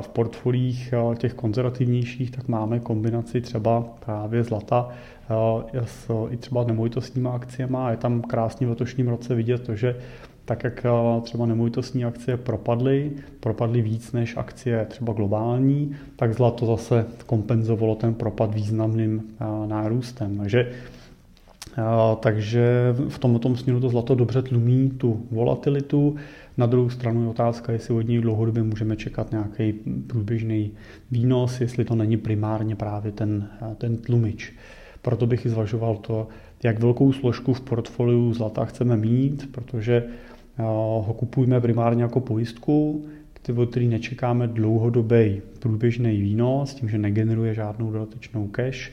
v 0.01 0.07
portfolích 0.07 0.93
těch 1.17 1.33
konzervativnějších, 1.33 2.31
tak 2.31 2.47
máme 2.47 2.79
kombinaci 2.79 3.41
třeba 3.41 3.81
právě 4.05 4.43
zlata 4.43 4.89
s 5.85 6.27
i 6.29 6.37
třeba 6.37 6.63
nemovitostníma 6.63 7.31
akciemi. 7.31 7.77
Je 7.89 7.97
tam 7.97 8.21
krásně 8.21 8.67
v 8.67 8.69
letošním 8.69 9.07
roce 9.07 9.35
vidět 9.35 9.65
to, 9.65 9.75
že 9.75 9.95
tak 10.45 10.63
jak 10.63 10.85
třeba 11.21 11.45
nemovitostní 11.45 12.05
akcie 12.05 12.37
propadly, 12.37 13.11
propadly 13.39 13.81
víc 13.81 14.11
než 14.11 14.37
akcie 14.37 14.85
třeba 14.89 15.13
globální, 15.13 15.95
tak 16.15 16.33
zlato 16.33 16.65
zase 16.65 17.05
kompenzovalo 17.25 17.95
ten 17.95 18.13
propad 18.13 18.53
významným 18.53 19.23
nárůstem. 19.67 20.37
Takže 20.37 20.71
takže 22.19 22.95
v 23.09 23.19
tomto 23.19 23.55
směru 23.55 23.79
to 23.79 23.89
zlato 23.89 24.15
dobře 24.15 24.41
tlumí 24.41 24.91
tu 24.97 25.25
volatilitu. 25.31 26.15
Na 26.57 26.65
druhou 26.65 26.89
stranu 26.89 27.21
je 27.21 27.27
otázka, 27.27 27.71
jestli 27.71 27.93
od 27.93 28.07
něj 28.07 28.21
dlouhodobě 28.21 28.63
můžeme 28.63 28.95
čekat 28.95 29.31
nějaký 29.31 29.73
průběžný 30.07 30.71
výnos, 31.11 31.61
jestli 31.61 31.85
to 31.85 31.95
není 31.95 32.17
primárně 32.17 32.75
právě 32.75 33.11
ten, 33.11 33.49
ten 33.77 33.97
tlumič. 33.97 34.53
Proto 35.01 35.27
bych 35.27 35.45
i 35.45 35.49
zvažoval 35.49 35.95
to, 35.95 36.27
jak 36.63 36.79
velkou 36.79 37.13
složku 37.13 37.53
v 37.53 37.61
portfoliu 37.61 38.33
zlata 38.33 38.65
chceme 38.65 38.97
mít, 38.97 39.51
protože 39.51 40.03
ho 40.57 41.15
kupujeme 41.19 41.61
primárně 41.61 42.03
jako 42.03 42.19
pojistku, 42.19 43.05
který 43.69 43.87
nečekáme 43.87 44.47
dlouhodobý 44.47 45.41
průběžný 45.59 46.21
výnos, 46.21 46.73
tím, 46.73 46.89
že 46.89 46.97
negeneruje 46.97 47.53
žádnou 47.53 47.91
dodatečnou 47.91 48.47
cash 48.47 48.91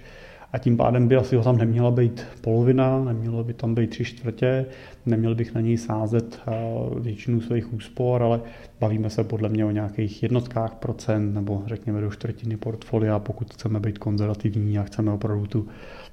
a 0.52 0.58
tím 0.58 0.76
pádem 0.76 1.08
by 1.08 1.16
asi 1.16 1.36
ho 1.36 1.42
tam 1.42 1.58
neměla 1.58 1.90
být 1.90 2.26
polovina, 2.40 3.04
nemělo 3.04 3.44
by 3.44 3.54
tam 3.54 3.74
být 3.74 3.90
tři 3.90 4.04
čtvrtě, 4.04 4.66
neměl 5.06 5.34
bych 5.34 5.54
na 5.54 5.60
něj 5.60 5.78
sázet 5.78 6.40
eh, 6.46 6.52
většinu 7.00 7.40
svých 7.40 7.74
úspor, 7.74 8.22
ale 8.22 8.40
bavíme 8.80 9.10
se 9.10 9.24
podle 9.24 9.48
mě 9.48 9.64
o 9.64 9.70
nějakých 9.70 10.22
jednotkách 10.22 10.74
procent 10.74 11.34
nebo 11.34 11.62
řekněme 11.66 12.00
do 12.00 12.10
čtvrtiny 12.10 12.56
portfolia, 12.56 13.18
pokud 13.18 13.54
chceme 13.54 13.80
být 13.80 13.98
konzervativní 13.98 14.78
a 14.78 14.82
chceme 14.82 15.12
opravdu 15.12 15.46
tu 15.46 15.68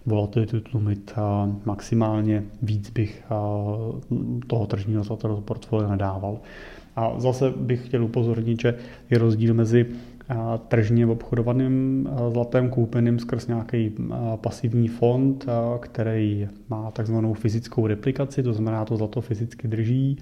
volatilitu 0.05 0.59
tlumit 0.59 1.13
eh, 1.17 1.21
maximálně 1.65 2.43
víc 2.61 2.89
bych 2.89 3.23
eh, 3.23 3.35
toho 4.47 4.65
tržního 4.67 5.03
zlata 5.03 5.27
do 5.27 5.35
portfolia 5.35 5.89
nedával. 5.89 6.39
A 6.95 7.19
zase 7.19 7.53
bych 7.57 7.85
chtěl 7.85 8.03
upozornit, 8.03 8.61
že 8.61 8.75
je 9.09 9.17
rozdíl 9.17 9.53
mezi 9.53 9.85
tržně 10.67 11.07
obchodovaným 11.07 12.09
zlatem 12.31 12.69
koupeným 12.69 13.19
skrz 13.19 13.47
nějaký 13.47 13.91
pasivní 14.35 14.87
fond, 14.87 15.45
který 15.79 16.47
má 16.69 16.91
takzvanou 16.91 17.33
fyzickou 17.33 17.87
replikaci, 17.87 18.43
to 18.43 18.53
znamená, 18.53 18.85
to 18.85 18.97
zlato 18.97 19.21
fyzicky 19.21 19.67
drží. 19.67 20.17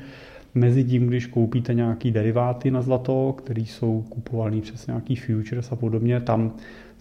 Mezi 0.56 0.84
tím, 0.84 1.08
když 1.08 1.26
koupíte 1.26 1.74
nějaký 1.74 2.12
deriváty 2.12 2.72
na 2.72 2.82
zlato, 2.82 3.34
které 3.38 3.62
jsou 3.62 4.02
kupované 4.10 4.62
přes 4.62 4.88
nějaký 4.88 5.16
futures 5.16 5.72
a 5.72 5.76
podobně, 5.76 6.20
tam 6.20 6.54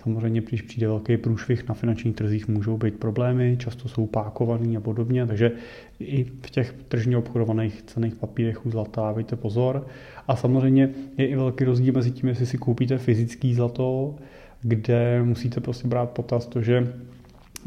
Samozřejmě, 0.05 0.41
když 0.41 0.63
přijde 0.63 0.89
velký 0.89 1.17
průšvih 1.17 1.69
na 1.69 1.75
finančních 1.75 2.17
trzích, 2.17 2.49
můžou 2.49 2.77
být 2.77 2.99
problémy, 2.99 3.57
často 3.59 3.89
jsou 3.89 4.07
pákovaný 4.07 4.77
a 4.77 4.81
podobně, 4.81 5.27
takže 5.27 5.53
i 6.01 6.25
v 6.25 6.51
těch 6.51 6.75
tržně 6.89 7.17
obchodovaných 7.17 7.83
cených 7.83 8.15
papírech 8.15 8.67
u 8.67 8.71
zlata 8.71 9.03
dávejte 9.03 9.37
pozor. 9.37 9.87
A 10.29 10.37
samozřejmě 10.37 10.91
je 11.17 11.27
i 11.27 11.37
velký 11.37 11.65
rozdíl 11.65 11.95
mezi 11.95 12.11
tím, 12.11 12.29
jestli 12.29 12.47
si 12.47 12.59
koupíte 12.59 12.99
fyzický 12.99 13.55
zlato, 13.55 14.15
kde 14.63 15.23
musíte 15.23 15.61
prostě 15.61 15.89
brát 15.89 16.11
potaz 16.11 16.47
to, 16.47 16.63
že 16.63 16.95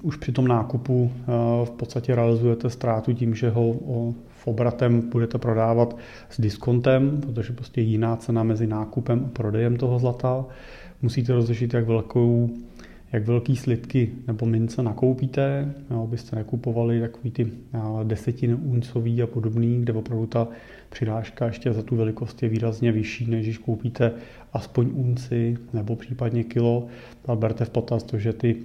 už 0.01 0.15
při 0.15 0.31
tom 0.31 0.47
nákupu 0.47 1.11
eh, 1.11 1.25
v 1.65 1.71
podstatě 1.71 2.15
realizujete 2.15 2.69
ztrátu 2.69 3.13
tím, 3.13 3.35
že 3.35 3.49
ho 3.49 3.75
v 4.27 4.47
obratem 4.47 5.09
budete 5.09 5.37
prodávat 5.37 5.97
s 6.29 6.41
diskontem, 6.41 7.21
protože 7.21 7.53
prostě 7.53 7.81
jiná 7.81 8.15
cena 8.15 8.43
mezi 8.43 8.67
nákupem 8.67 9.23
a 9.25 9.29
prodejem 9.33 9.77
toho 9.77 9.99
zlata 9.99 10.45
musíte 11.01 11.33
rozlišit, 11.33 11.73
jak 11.73 11.85
velkou 11.85 12.49
jak 13.13 13.27
velký 13.27 13.55
slidky 13.55 14.11
nebo 14.27 14.45
mince 14.45 14.83
nakoupíte, 14.83 15.73
abyste 16.03 16.35
nekupovali 16.35 17.01
takový 17.01 17.31
ty 17.31 17.51
desetiny 18.03 18.55
uncový 18.55 19.21
a 19.21 19.27
podobný, 19.27 19.81
kde 19.81 19.93
opravdu 19.93 20.25
ta 20.25 20.47
přidáška 20.89 21.45
ještě 21.45 21.73
za 21.73 21.81
tu 21.81 21.95
velikost 21.95 22.43
je 22.43 22.49
výrazně 22.49 22.91
vyšší, 22.91 23.31
než 23.31 23.45
když 23.45 23.57
koupíte 23.57 24.11
aspoň 24.53 24.89
unci 24.93 25.57
nebo 25.73 25.95
případně 25.95 26.43
kilo. 26.43 26.87
Ale 27.27 27.37
berte 27.37 27.65
v 27.65 27.69
potaz 27.69 28.03
to, 28.03 28.17
že 28.17 28.33
ty 28.33 28.55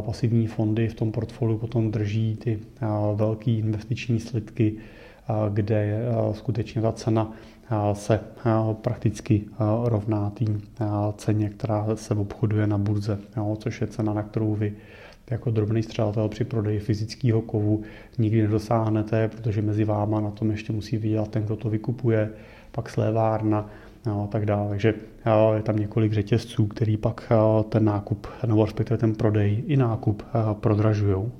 pasivní 0.00 0.46
fondy 0.46 0.88
v 0.88 0.94
tom 0.94 1.12
portfoliu 1.12 1.58
potom 1.58 1.90
drží 1.90 2.36
ty 2.36 2.58
velké 3.14 3.50
investiční 3.50 4.20
slidky, 4.20 4.76
kde 5.52 6.00
skutečně 6.32 6.82
ta 6.82 6.92
cena 6.92 7.32
se 7.92 8.20
prakticky 8.72 9.44
rovná 9.84 10.30
té 10.30 10.44
ceně, 11.16 11.48
která 11.48 11.86
se 11.94 12.14
obchoduje 12.14 12.66
na 12.66 12.78
burze, 12.78 13.18
jo, 13.36 13.56
což 13.60 13.80
je 13.80 13.86
cena, 13.86 14.14
na 14.14 14.22
kterou 14.22 14.54
vy 14.54 14.72
jako 15.30 15.50
drobný 15.50 15.82
střelatel 15.82 16.28
při 16.28 16.44
prodeji 16.44 16.78
fyzického 16.78 17.42
kovu 17.42 17.82
nikdy 18.18 18.42
nedosáhnete, 18.42 19.28
protože 19.28 19.62
mezi 19.62 19.84
váma 19.84 20.20
na 20.20 20.30
tom 20.30 20.50
ještě 20.50 20.72
musí 20.72 20.96
vydělat 20.96 21.28
ten, 21.28 21.42
kdo 21.42 21.56
to 21.56 21.70
vykupuje, 21.70 22.30
pak 22.72 22.90
slévárna 22.90 23.70
a 24.06 24.26
tak 24.26 24.46
dále. 24.46 24.68
Takže 24.68 24.94
je 25.54 25.62
tam 25.62 25.76
několik 25.76 26.12
řetězců, 26.12 26.66
který 26.66 26.96
pak 26.96 27.32
ten 27.68 27.84
nákup, 27.84 28.26
nebo 28.46 28.64
respektive 28.64 28.98
ten 28.98 29.14
prodej 29.14 29.62
i 29.66 29.76
nákup 29.76 30.22
prodražují. 30.52 31.32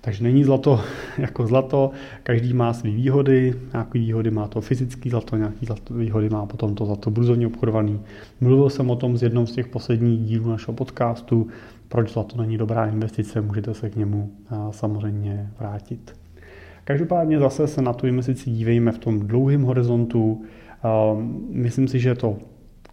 Takže 0.00 0.24
není 0.24 0.44
zlato 0.44 0.80
jako 1.18 1.46
zlato, 1.46 1.90
každý 2.22 2.54
má 2.54 2.72
své 2.72 2.90
výhody, 2.90 3.54
nějaké 3.72 3.98
výhody 3.98 4.30
má 4.30 4.48
to 4.48 4.60
fyzické 4.60 5.10
zlato, 5.10 5.36
nějaké 5.36 5.66
zlato, 5.66 5.94
výhody 5.94 6.28
má 6.28 6.46
potom 6.46 6.74
to 6.74 6.86
zlato 6.86 7.10
burzovně 7.10 7.46
obchodovaný. 7.46 8.00
Mluvil 8.40 8.70
jsem 8.70 8.90
o 8.90 8.96
tom 8.96 9.16
z 9.16 9.22
jednom 9.22 9.46
z 9.46 9.52
těch 9.52 9.68
posledních 9.68 10.20
dílů 10.20 10.50
našeho 10.50 10.74
podcastu, 10.74 11.48
proč 11.88 12.12
zlato 12.12 12.36
není 12.36 12.58
dobrá 12.58 12.86
investice, 12.86 13.40
můžete 13.40 13.74
se 13.74 13.90
k 13.90 13.96
němu 13.96 14.30
samozřejmě 14.70 15.50
vrátit. 15.58 16.14
Každopádně 16.84 17.38
zase 17.38 17.66
se 17.66 17.82
na 17.82 17.92
tu 17.92 18.06
investici 18.06 18.50
dívejme 18.50 18.92
v 18.92 18.98
tom 18.98 19.20
dlouhém 19.20 19.62
horizontu. 19.62 20.44
Myslím 21.50 21.88
si, 21.88 22.00
že 22.00 22.14
to 22.14 22.38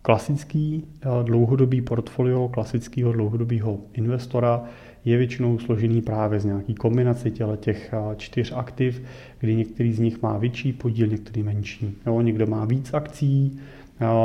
klasický 0.01 0.84
dlouhodobý 1.24 1.82
portfolio 1.82 2.48
klasického 2.48 3.12
dlouhodobého 3.12 3.80
investora, 3.94 4.63
je 5.06 5.18
většinou 5.18 5.60
složený 5.60 6.01
právě 6.01 6.39
z 6.39 6.46
nějaký 6.46 6.75
kombinace 6.75 7.32
těch 7.32 7.94
čtyř 8.18 8.54
aktiv, 8.56 9.01
kdy 9.39 9.56
některý 9.56 9.94
z 9.94 10.00
nich 10.00 10.22
má 10.22 10.38
větší 10.38 10.74
podíl, 10.74 11.08
některý 11.08 11.44
menší. 11.44 11.96
Jo, 12.06 12.22
někdo 12.22 12.48
má 12.48 12.65
víc 12.65 12.94
akcí, 12.94 13.60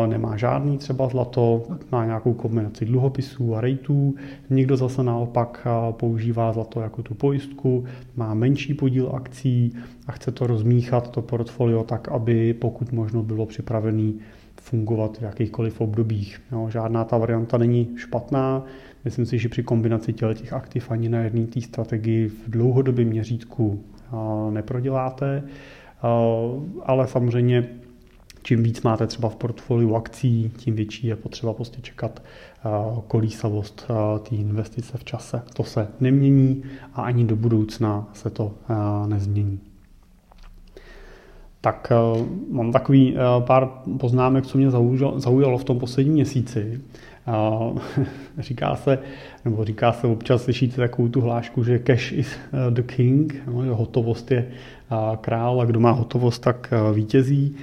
nemá 0.07 0.37
žádný 0.37 0.79
třeba 0.79 1.09
zlato, 1.09 1.63
má 1.93 2.05
nějakou 2.05 2.33
kombinaci 2.33 2.85
dluhopisů 2.85 3.57
a 3.57 3.61
rejtů, 3.61 4.15
někdo 4.51 4.77
zase 4.77 5.03
naopak 5.03 5.67
používá 5.91 6.53
zlato 6.53 6.81
jako 6.81 7.03
tu 7.03 7.15
pojistku, 7.15 7.85
má 8.17 8.35
menší 8.35 8.75
podíl 8.75 9.13
akcí 9.15 9.73
a 10.07 10.13
chce 10.13 10.33
to 10.33 10.47
rozmíchat, 10.47 11.11
to 11.11 11.23
portfolio 11.23 11.85
tak, 11.85 12.09
aby 12.09 12.55
pokud 12.55 12.93
možno 12.93 13.23
bylo 13.23 13.47
připravený 13.47 14.19
fungovat 14.61 15.19
v 15.19 15.23
jakýchkoliv 15.23 15.81
obdobích. 15.81 16.43
Jo, 16.53 16.69
žádná 16.71 17.05
ta 17.05 17.19
varianta 17.19 17.59
není 17.59 17.89
špatná, 17.97 18.65
Myslím 19.05 19.27
si, 19.27 19.39
že 19.39 19.49
při 19.49 19.63
kombinaci 19.63 20.13
těch 20.13 20.53
aktiv 20.53 20.91
ani 20.91 21.09
na 21.09 21.19
jedné 21.19 21.47
té 21.47 21.61
strategii 21.61 22.29
v 22.29 22.51
dlouhodobém 22.51 23.09
měřítku 23.09 23.81
neproděláte, 24.51 25.43
ale 26.83 27.07
samozřejmě 27.07 27.69
čím 28.43 28.63
víc 28.63 28.83
máte 28.83 29.07
třeba 29.07 29.29
v 29.29 29.37
portfoliu 29.37 29.97
akcí, 29.97 30.53
tím 30.57 30.75
větší 30.75 31.07
je 31.07 31.17
potřeba 31.17 31.53
prostě 31.53 31.81
čekat 31.81 32.23
kolísavost 33.07 33.87
té 34.29 34.37
investice 34.37 34.99
v 34.99 35.05
čase. 35.05 35.43
To 35.55 35.65
se 35.65 35.89
nemění 36.01 36.63
a 36.95 37.03
ani 37.03 37.25
do 37.25 37.37
budoucna 37.37 38.09
se 38.13 38.31
to 38.31 38.53
nezmění. 39.07 39.61
Tak 41.61 41.93
mám 42.51 42.73
takový 42.73 43.17
pár 43.47 43.69
poznámek, 43.99 44.47
co 44.47 44.59
mě 44.59 44.71
zaujalo 45.17 45.59
v 45.59 45.65
tom 45.65 45.79
posledním 45.79 46.15
měsíci. 46.15 46.81
říká 48.39 48.77
se, 48.77 48.99
nebo 49.45 49.65
říká 49.65 49.93
se 49.93 50.07
občas, 50.07 50.43
slyšíte 50.43 50.77
takovou 50.77 51.09
tu 51.09 51.21
hlášku, 51.21 51.65
že 51.65 51.79
cash 51.79 52.13
is 52.13 52.37
the 52.71 52.83
king, 52.83 53.43
no, 53.47 53.65
že 53.65 53.71
hotovost 53.71 54.31
je 54.31 54.51
král 55.21 55.61
a 55.61 55.65
kdo 55.65 55.81
má 55.81 55.91
hotovost, 55.91 56.43
tak 56.43 56.73
vítězí. 56.95 57.57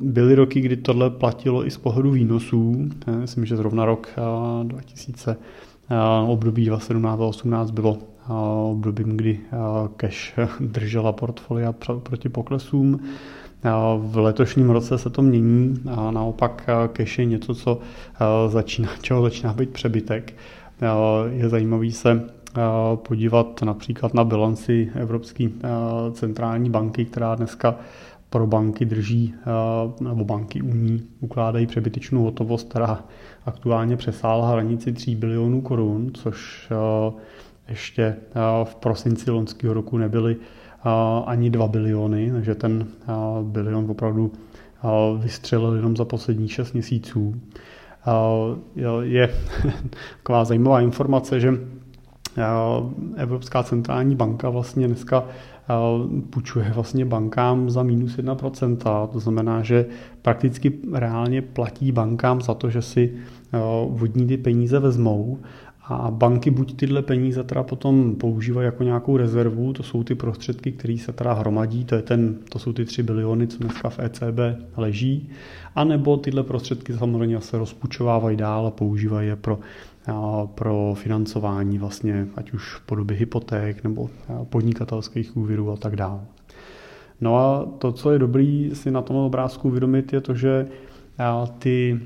Byly 0.00 0.34
roky, 0.34 0.60
kdy 0.60 0.76
tohle 0.76 1.10
platilo 1.10 1.66
i 1.66 1.70
z 1.70 1.76
pohledu 1.76 2.10
výnosů. 2.10 2.88
Myslím, 3.20 3.46
že 3.46 3.56
zrovna 3.56 3.84
rok 3.84 4.08
2000, 4.62 5.36
období 6.26 6.70
2017-2018 6.70 7.70
bylo 7.70 7.98
obdobím, 8.70 9.16
kdy 9.16 9.40
cash 9.96 10.34
držela 10.60 11.12
portfolia 11.12 11.72
proti 12.02 12.28
poklesům. 12.28 13.00
V 13.98 14.18
letošním 14.18 14.70
roce 14.70 14.98
se 14.98 15.10
to 15.10 15.22
mění 15.22 15.82
a 15.90 16.10
naopak 16.10 16.70
cash 16.92 17.18
je 17.18 17.24
něco, 17.24 17.54
co 17.54 17.78
začíná, 18.48 18.88
čeho 19.02 19.22
začíná 19.22 19.52
být 19.52 19.70
přebytek. 19.70 20.34
Je 21.30 21.48
zajímavý 21.48 21.92
se 21.92 22.22
podívat 22.94 23.62
například 23.62 24.14
na 24.14 24.24
bilanci 24.24 24.92
Evropské 24.94 25.48
centrální 26.12 26.70
banky, 26.70 27.04
která 27.04 27.34
dneska 27.34 27.74
pro 28.34 28.46
banky 28.46 28.84
drží, 28.84 29.34
nebo 30.00 30.24
banky 30.24 30.62
umí, 30.62 31.02
ukládají 31.20 31.66
přebytečnou 31.66 32.22
hotovost, 32.24 32.68
která 32.68 33.04
aktuálně 33.46 33.96
přesáhla 33.96 34.50
hranici 34.50 34.92
3 34.92 35.14
bilionů 35.14 35.60
korun, 35.60 36.10
což 36.14 36.68
ještě 37.68 38.16
v 38.64 38.74
prosinci 38.74 39.30
loňského 39.30 39.74
roku 39.74 39.98
nebyly 39.98 40.36
ani 41.26 41.50
2 41.50 41.68
biliony, 41.68 42.30
takže 42.32 42.54
ten 42.54 42.86
bilion 43.42 43.90
opravdu 43.90 44.32
vystřelil 45.18 45.74
jenom 45.74 45.96
za 45.96 46.04
posledních 46.04 46.52
6 46.52 46.72
měsíců. 46.72 47.40
Je 49.02 49.30
taková 50.16 50.44
zajímavá 50.44 50.80
informace, 50.80 51.40
že 51.40 51.52
Evropská 53.16 53.62
centrální 53.62 54.16
banka 54.16 54.50
vlastně 54.50 54.86
dneska 54.86 55.24
půjčuje 56.30 56.72
vlastně 56.74 57.04
bankám 57.04 57.70
za 57.70 57.82
minus 57.82 58.16
1%. 58.16 59.08
To 59.08 59.20
znamená, 59.20 59.62
že 59.62 59.86
prakticky 60.22 60.72
reálně 60.92 61.42
platí 61.42 61.92
bankám 61.92 62.40
za 62.40 62.54
to, 62.54 62.70
že 62.70 62.82
si 62.82 63.12
vodní 63.88 64.26
ty 64.26 64.36
peníze 64.36 64.78
vezmou 64.78 65.38
a 65.86 66.10
banky 66.10 66.50
buď 66.50 66.76
tyhle 66.76 67.02
peníze 67.02 67.44
teda 67.44 67.62
potom 67.62 68.14
používají 68.14 68.64
jako 68.64 68.82
nějakou 68.82 69.16
rezervu, 69.16 69.72
to 69.72 69.82
jsou 69.82 70.04
ty 70.04 70.14
prostředky, 70.14 70.72
které 70.72 70.98
se 70.98 71.12
teda 71.12 71.32
hromadí, 71.32 71.84
to, 71.84 71.94
je 71.94 72.02
ten, 72.02 72.38
to 72.48 72.58
jsou 72.58 72.72
ty 72.72 72.84
3 72.84 73.02
biliony, 73.02 73.46
co 73.46 73.58
dneska 73.58 73.90
v 73.90 73.98
ECB 73.98 74.38
leží, 74.76 75.28
anebo 75.74 76.16
tyhle 76.16 76.42
prostředky 76.42 76.92
samozřejmě 76.92 77.40
se 77.40 77.58
rozpučovávají 77.58 78.36
dál 78.36 78.66
a 78.66 78.70
používají 78.70 79.28
je 79.28 79.36
pro, 79.36 79.58
pro 80.54 80.94
financování 80.98 81.78
vlastně, 81.78 82.26
ať 82.36 82.52
už 82.52 82.74
v 82.74 82.80
podobě 82.80 83.16
hypoték 83.16 83.84
nebo 83.84 84.10
podnikatelských 84.44 85.36
úvěrů 85.36 85.70
a 85.70 85.76
tak 85.76 85.96
dále. 85.96 86.20
No 87.20 87.36
a 87.36 87.66
to, 87.78 87.92
co 87.92 88.12
je 88.12 88.18
dobrý 88.18 88.70
si 88.74 88.90
na 88.90 89.02
tom 89.02 89.16
obrázku 89.16 89.68
uvědomit, 89.68 90.12
je 90.12 90.20
to, 90.20 90.34
že 90.34 90.68
ty 91.58 92.00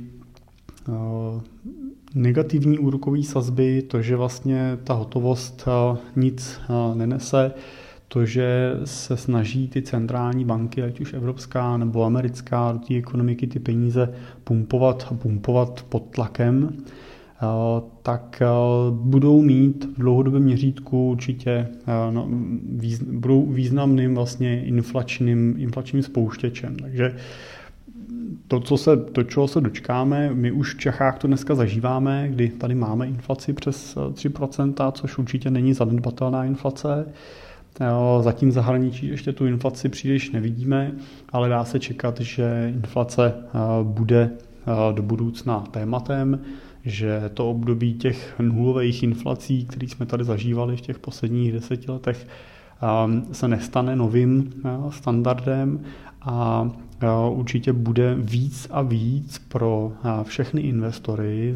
negativní 2.15 2.79
úrokové 2.79 3.23
sazby, 3.23 3.83
to, 3.83 4.03
že 4.03 4.17
vlastně 4.17 4.79
ta 4.85 4.95
hotovost 4.95 5.69
nic 6.17 6.61
nenese, 6.95 7.53
to, 8.09 8.27
že 8.27 8.73
se 8.85 9.17
snaží 9.17 9.69
ty 9.69 9.83
centrální 9.83 10.45
banky, 10.45 10.83
ať 10.83 11.01
už 11.01 11.13
evropská 11.13 11.77
nebo 11.77 12.05
americká, 12.05 12.73
do 12.73 12.79
té 12.79 12.95
ekonomiky 12.95 13.47
ty 13.47 13.59
peníze 13.59 14.15
pumpovat 14.45 15.07
a 15.11 15.15
pumpovat 15.15 15.85
pod 15.89 16.03
tlakem, 16.11 16.77
tak 18.03 18.43
budou 18.91 19.43
mít 19.43 19.85
v 19.85 20.01
dlouhodobém 20.01 20.43
měřítku 20.43 21.11
určitě 21.11 21.69
no, 22.11 22.29
budou 23.11 23.47
významným 23.47 24.15
vlastně 24.15 24.65
inflačním, 24.65 25.55
inflačním 25.59 26.03
spouštěčem. 26.03 26.77
Takže 26.77 27.17
to, 28.49 28.61
co 28.61 28.77
se, 28.77 28.97
to, 28.97 29.23
čeho 29.23 29.49
se 29.49 29.61
dočkáme, 29.61 30.35
my 30.35 30.53
už 30.53 30.75
v 30.75 30.79
Čechách 30.79 31.19
to 31.19 31.27
dneska 31.27 31.55
zažíváme, 31.55 32.29
kdy 32.29 32.49
tady 32.49 32.75
máme 32.75 33.07
inflaci 33.07 33.53
přes 33.53 33.97
3%, 33.97 34.93
což 34.93 35.19
určitě 35.19 35.51
není 35.51 35.75
zanedbatelná 35.75 36.45
inflace. 36.45 37.07
Zatím 38.21 38.53
zahraničí 38.53 39.07
ještě 39.07 39.33
tu 39.33 39.47
inflaci 39.47 39.89
příliš 39.89 40.31
nevidíme, 40.31 40.93
ale 41.33 41.49
dá 41.49 41.65
se 41.65 41.79
čekat, 41.79 42.21
že 42.21 42.73
inflace 42.75 43.35
bude 43.83 44.31
do 44.93 45.03
budoucna 45.03 45.61
tématem, 45.61 46.41
že 46.89 47.31
to 47.35 47.51
období 47.51 47.95
těch 47.95 48.35
nulových 48.41 49.03
inflací, 49.03 49.67
které 49.67 49.89
jsme 49.89 50.07
tady 50.07 50.25
zažívali 50.25 50.77
v 50.77 50.81
těch 50.81 50.99
posledních 50.99 51.53
deseti 51.53 51.93
letech, 51.93 52.27
se 53.33 53.49
nestane 53.49 53.97
novým 53.97 54.53
standardem 54.91 55.81
a 56.21 56.71
určitě 57.31 57.73
bude 57.73 58.15
víc 58.15 58.69
a 58.71 58.83
víc 58.83 59.39
pro 59.49 59.93
všechny 60.23 60.61
investory. 60.61 61.55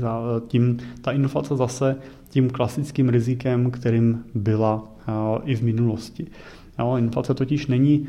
Tím 0.48 0.78
ta 1.00 1.12
inflace 1.12 1.56
zase 1.56 1.96
tím 2.28 2.50
klasickým 2.50 3.08
rizikem, 3.08 3.70
kterým 3.70 4.24
byla 4.34 4.84
i 5.44 5.56
v 5.56 5.62
minulosti. 5.62 6.26
Inflace 6.98 7.34
totiž 7.34 7.66
není, 7.66 8.06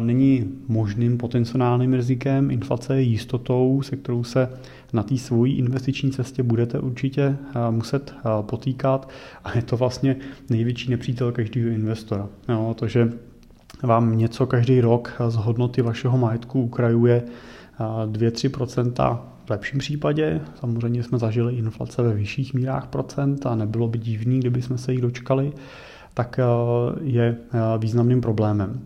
není 0.00 0.44
možným 0.68 1.18
potenciálním 1.18 1.94
rizikem, 1.94 2.50
inflace 2.50 2.96
je 2.96 3.02
jistotou, 3.02 3.82
se 3.82 3.96
kterou 3.96 4.24
se 4.24 4.48
na 4.92 5.02
té 5.02 5.16
svojí 5.18 5.58
investiční 5.58 6.10
cestě 6.10 6.42
budete 6.42 6.80
určitě 6.80 7.36
muset 7.70 8.14
potýkat 8.40 9.10
a 9.44 9.56
je 9.56 9.62
to 9.62 9.76
vlastně 9.76 10.16
největší 10.50 10.90
nepřítel 10.90 11.32
každého 11.32 11.68
investora. 11.68 12.28
to, 12.74 12.88
že 12.88 13.12
vám 13.82 14.18
něco 14.18 14.46
každý 14.46 14.80
rok 14.80 15.12
z 15.28 15.34
hodnoty 15.34 15.82
vašeho 15.82 16.18
majetku 16.18 16.62
ukrajuje 16.62 17.22
2-3% 18.06 19.18
v 19.46 19.50
lepším 19.50 19.78
případě. 19.78 20.40
Samozřejmě 20.60 21.02
jsme 21.02 21.18
zažili 21.18 21.54
inflace 21.54 22.02
ve 22.02 22.14
vyšších 22.14 22.54
mírách 22.54 22.86
procent 22.86 23.46
a 23.46 23.54
nebylo 23.54 23.88
by 23.88 23.98
divný, 23.98 24.40
kdyby 24.40 24.62
jsme 24.62 24.78
se 24.78 24.92
jich 24.92 25.00
dočkali, 25.00 25.52
tak 26.14 26.40
je 27.02 27.36
významným 27.78 28.20
problémem. 28.20 28.80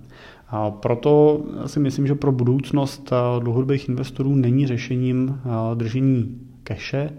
A 0.55 0.71
proto 0.71 1.43
si 1.67 1.81
myslím, 1.81 2.07
že 2.07 2.15
pro 2.15 2.33
budoucnost 2.33 3.13
dlouhodobých 3.39 3.89
investorů 3.89 4.35
není 4.35 4.67
řešením 4.67 5.41
držení 5.75 6.39
keše, 6.63 7.11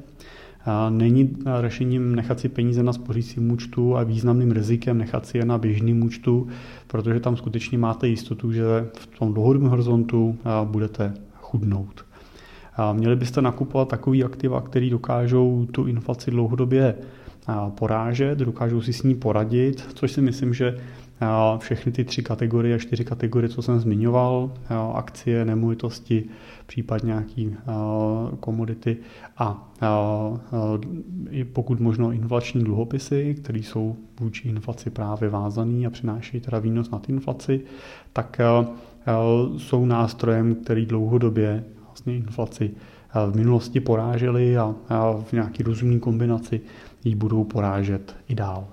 Není 0.89 1.37
řešením 1.61 2.15
nechat 2.15 2.39
si 2.39 2.49
peníze 2.49 2.83
na 2.83 2.93
spořícím 2.93 3.51
účtu 3.51 3.97
a 3.97 4.03
významným 4.03 4.51
rizikem 4.51 4.97
nechat 4.97 5.25
si 5.25 5.37
je 5.37 5.45
na 5.45 5.57
běžným 5.57 6.03
účtu, 6.03 6.47
protože 6.87 7.19
tam 7.19 7.37
skutečně 7.37 7.77
máte 7.77 8.07
jistotu, 8.07 8.51
že 8.51 8.63
v 8.93 9.07
tom 9.19 9.33
dlouhodobém 9.33 9.69
horizontu 9.69 10.37
budete 10.63 11.13
chudnout. 11.41 12.05
Měli 12.93 13.15
byste 13.15 13.41
nakupovat 13.41 13.87
takový 13.87 14.23
aktiva, 14.23 14.61
který 14.61 14.89
dokážou 14.89 15.67
tu 15.71 15.85
inflaci 15.87 16.31
dlouhodobě 16.31 16.95
porážet, 17.69 18.39
dokážou 18.39 18.81
si 18.81 18.93
s 18.93 19.03
ní 19.03 19.15
poradit, 19.15 19.85
což 19.93 20.11
si 20.11 20.21
myslím, 20.21 20.53
že 20.53 20.77
všechny 21.57 21.91
ty 21.91 22.03
tři 22.03 22.23
kategorie, 22.23 22.79
čtyři 22.79 23.05
kategorie, 23.05 23.49
co 23.49 23.61
jsem 23.61 23.79
zmiňoval, 23.79 24.51
akcie, 24.93 25.45
nemovitosti, 25.45 26.23
případně 26.65 27.07
nějaký 27.07 27.55
komodity 28.39 28.97
a 29.37 29.73
pokud 31.53 31.79
možno 31.79 32.11
inflační 32.11 32.63
dluhopisy, 32.63 33.35
které 33.43 33.59
jsou 33.59 33.95
vůči 34.19 34.47
inflaci 34.47 34.89
právě 34.89 35.29
vázaný 35.29 35.87
a 35.87 35.89
přinášejí 35.89 36.41
teda 36.41 36.59
výnos 36.59 36.91
nad 36.91 37.09
inflaci, 37.09 37.61
tak 38.13 38.41
jsou 39.57 39.85
nástrojem, 39.85 40.55
který 40.55 40.85
dlouhodobě 40.85 41.63
vlastně 41.85 42.15
inflaci 42.15 42.71
v 43.31 43.35
minulosti 43.35 43.79
poráželi 43.79 44.57
a 44.57 44.75
v 45.25 45.33
nějaký 45.33 45.63
rozumný 45.63 45.99
kombinaci 45.99 46.61
ji 47.03 47.15
budou 47.15 47.43
porážet 47.43 48.15
i 48.27 48.35
dál. 48.35 48.67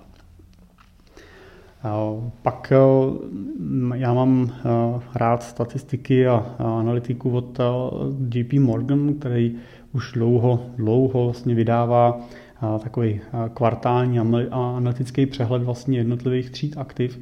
Pak 2.41 2.71
eh, 2.71 3.97
já 3.97 4.13
mám 4.13 4.49
eh, 4.51 4.99
rád 5.15 5.43
statistiky 5.43 6.27
a 6.27 6.55
analytiku 6.59 7.29
od 7.29 7.59
eh, 7.59 7.63
JP 8.39 8.53
Morgan, 8.53 9.13
který 9.13 9.55
už 9.93 10.11
dlouho, 10.11 10.65
dlouho 10.77 11.23
vlastně 11.23 11.55
vydává 11.55 12.19
takový 12.83 13.21
kvartální 13.53 14.19
analytický 14.51 15.25
přehled 15.25 15.63
vlastně 15.63 15.97
jednotlivých 15.97 16.49
tříd 16.49 16.77
aktiv. 16.77 17.19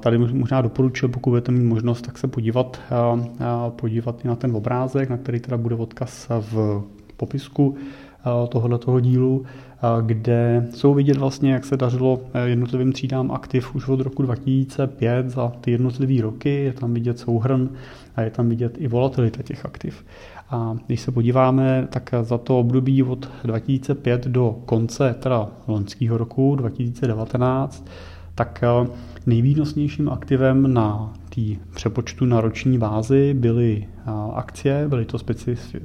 Tady 0.00 0.18
možná 0.18 0.62
doporučil, 0.62 1.08
pokud 1.08 1.30
budete 1.30 1.52
mít 1.52 1.64
možnost, 1.64 2.02
tak 2.02 2.18
se 2.18 2.28
podívat, 2.28 2.80
podívat 3.68 4.24
i 4.24 4.28
na 4.28 4.36
ten 4.36 4.56
obrázek, 4.56 5.08
na 5.08 5.16
který 5.16 5.40
teda 5.40 5.56
bude 5.56 5.74
odkaz 5.74 6.28
v 6.40 6.82
popisku 7.16 7.76
tohoto 8.48 9.00
dílu 9.00 9.44
kde 10.02 10.66
jsou 10.70 10.94
vidět 10.94 11.16
vlastně, 11.16 11.52
jak 11.52 11.64
se 11.64 11.76
dařilo 11.76 12.20
eh, 12.34 12.48
jednotlivým 12.48 12.92
třídám 12.92 13.30
aktiv 13.30 13.74
už 13.74 13.88
od 13.88 14.00
roku 14.00 14.22
2005 14.22 15.30
za 15.30 15.52
ty 15.60 15.70
jednotlivé 15.70 16.22
roky. 16.22 16.50
Je 16.50 16.72
tam 16.72 16.94
vidět 16.94 17.18
souhrn 17.18 17.68
a 18.16 18.22
je 18.22 18.30
tam 18.30 18.48
vidět 18.48 18.76
i 18.78 18.88
volatilita 18.88 19.42
těch 19.42 19.64
aktiv. 19.64 20.04
A 20.50 20.76
když 20.86 21.00
se 21.00 21.12
podíváme, 21.12 21.88
tak 21.90 22.14
za 22.22 22.38
to 22.38 22.58
období 22.58 23.02
od 23.02 23.28
2005 23.44 24.26
do 24.26 24.56
konce 24.64 25.14
teda 25.20 25.48
loňského 25.66 26.18
roku 26.18 26.56
2019, 26.56 27.86
tak 28.34 28.62
eh, 28.62 28.88
nejvýnosnějším 29.26 30.08
aktivem 30.08 30.74
na 30.74 31.12
té 31.34 31.40
přepočtu 31.74 32.24
na 32.24 32.40
roční 32.40 32.78
bázi 32.78 33.34
byly 33.34 33.86
eh, 33.86 34.10
akcie, 34.34 34.88
byly 34.88 35.04
to 35.04 35.18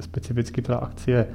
specificky 0.00 0.62
teda 0.62 0.78
akcie 0.78 1.26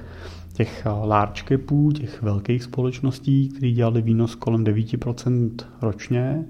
těch 0.56 0.86
eh, 0.86 0.90
large 0.90 1.44
capů, 1.48 1.92
těch 1.92 2.22
velkých 2.22 2.64
společností, 2.64 3.50
které 3.50 3.72
dělali 3.72 4.02
výnos 4.02 4.36
kolem 4.36 4.64
9% 4.64 5.52
ročně. 5.82 6.46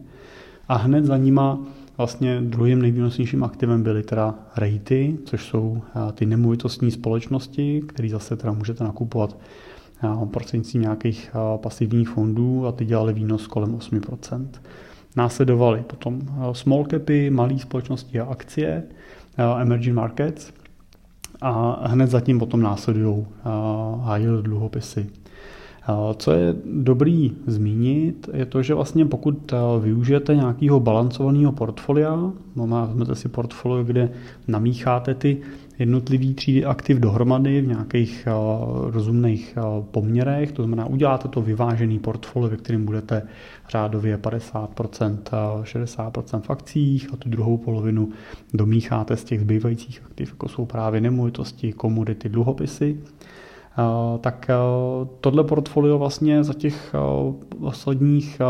A 0.68 0.76
hned 0.76 1.06
za 1.06 1.18
nima 1.18 1.60
vlastně 1.98 2.42
druhým 2.42 2.82
nejvýnosnějším 2.82 3.44
aktivem 3.44 3.84
byly 3.84 4.04
teda 4.04 4.36
rejty, 4.58 5.18
což 5.26 5.44
jsou 5.44 5.82
eh, 5.82 6.12
ty 6.12 6.26
nemovitostní 6.26 6.92
společnosti, 6.92 7.82
které 7.88 8.10
zase 8.10 8.36
teda 8.36 8.54
můžete 8.54 8.84
nakupovat 8.84 9.38
prostřednictvím 10.32 10.82
nějakých 10.82 11.32
pasivních 11.58 12.10
fondů 12.10 12.68
a 12.68 12.72
ty 12.72 12.86
dělali 12.86 13.14
výnos 13.14 13.48
kolem 13.48 13.78
8%. 13.78 14.48
Následovaly 15.16 15.84
potom 15.88 16.22
small 16.52 16.86
capy, 16.92 17.30
malé 17.30 17.60
společnosti 17.60 18.20
a 18.20 18.26
akcie, 18.26 18.84
emerging 19.62 19.96
markets 19.96 20.54
a 21.42 21.88
hned 21.88 22.10
zatím 22.10 22.40
potom 22.40 22.62
následují 22.62 23.26
high 24.02 24.22
yield 24.22 24.46
dluhopisy. 24.46 25.10
Co 26.18 26.32
je 26.32 26.56
dobrý 26.66 27.32
zmínit, 27.48 28.30
je 28.34 28.46
to, 28.46 28.62
že 28.62 28.74
vlastně 28.74 29.06
pokud 29.06 29.54
využijete 29.80 30.36
nějakého 30.36 30.80
balancovaného 30.80 31.52
portfolia, 31.52 32.32
no 32.56 32.88
vezmete 32.88 33.16
si 33.16 33.30
portfolio, 33.30 33.84
kde 33.84 34.10
namícháte 34.48 35.14
ty 35.14 35.38
jednotlivý 35.80 36.34
třídy 36.34 36.66
aktiv 36.66 36.98
dohromady 36.98 37.62
v 37.62 37.68
nějakých 37.68 38.28
rozumných 38.90 39.58
poměrech, 39.92 40.52
to 40.52 40.64
znamená 40.64 40.86
uděláte 40.86 41.28
to 41.28 41.42
vyvážený 41.42 42.00
portfolio, 42.00 42.50
ve 42.50 42.58
kterém 42.58 42.86
budete 42.86 43.22
řádově 43.70 44.18
50%, 44.18 45.18
60% 45.64 46.42
v 46.42 46.50
akcích 46.50 47.14
a 47.14 47.18
tu 47.18 47.30
druhou 47.30 47.58
polovinu 47.58 48.10
domícháte 48.54 49.18
z 49.18 49.24
těch 49.24 49.42
zbývajících 49.42 50.02
aktiv, 50.06 50.30
jako 50.30 50.50
jsou 50.50 50.66
právě 50.66 51.02
nemovitosti, 51.02 51.74
komodity, 51.74 52.30
dluhopisy, 52.30 52.98
tak 54.22 54.50
tohle 55.22 55.44
portfolio 55.44 55.98
vlastně 55.98 56.44
za 56.44 56.54
těch 56.54 56.96
posledních, 57.60 58.42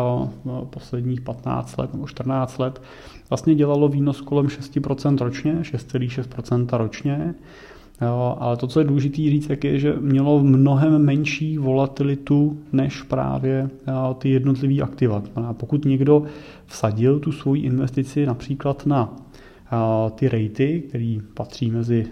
posledních 0.70 1.22
15 1.22 1.78
let 1.78 1.94
nebo 1.94 2.08
14 2.08 2.58
let 2.58 2.82
vlastně 3.30 3.56
dělalo 3.56 3.88
výnos 3.88 4.22
kolem 4.22 4.48
6% 4.48 5.18
ročně, 5.18 5.54
6,6% 5.62 6.78
ročně. 6.78 7.36
Ale 8.40 8.58
to, 8.58 8.68
co 8.68 8.80
je 8.80 8.86
důležité 8.86 9.16
říct, 9.18 9.52
je, 9.64 9.80
že 9.80 9.96
mělo 10.00 10.44
mnohem 10.44 11.06
menší 11.06 11.58
volatilitu 11.58 12.58
než 12.74 13.02
právě 13.02 13.70
ty 14.18 14.30
jednotlivé 14.30 14.84
aktiva. 14.84 15.24
Pokud 15.54 15.86
někdo 15.86 16.24
vsadil 16.66 17.20
tu 17.20 17.32
svoji 17.32 17.62
investici 17.62 18.26
například 18.26 18.86
na 18.86 19.14
ty 20.15 20.30
rejty, 20.30 20.84
které 20.89 21.17
patří 21.34 21.71
mezi 21.71 22.06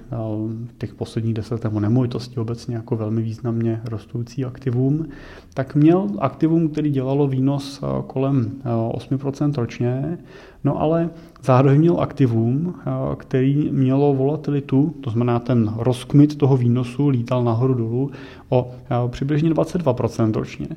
těch 0.78 0.96
posledních 0.96 1.34
deset 1.34 1.64
nebo 1.64 1.80
nemovitosti 1.80 2.40
obecně 2.40 2.76
jako 2.76 2.96
velmi 2.96 3.22
významně 3.22 3.82
rostoucí 3.86 4.46
aktivum, 4.46 5.08
tak 5.54 5.76
měl 5.76 6.08
aktivum, 6.20 6.70
který 6.70 6.92
dělalo 6.92 7.28
výnos 7.28 7.84
kolem 8.08 8.52
8% 8.92 9.54
ročně, 9.56 10.18
no 10.64 10.82
ale 10.82 11.10
zároveň 11.44 11.80
měl 11.80 12.02
aktivum, 12.02 12.76
který 13.18 13.70
mělo 13.72 14.14
volatilitu, 14.14 14.96
to 15.02 15.10
znamená 15.10 15.40
ten 15.40 15.74
rozkmit 15.78 16.38
toho 16.38 16.58
výnosu 16.58 17.10
lítal 17.10 17.44
nahoru 17.44 17.74
dolů 17.74 18.12
o 18.50 18.72
přibližně 19.08 19.50
22% 19.50 20.34
ročně. 20.34 20.68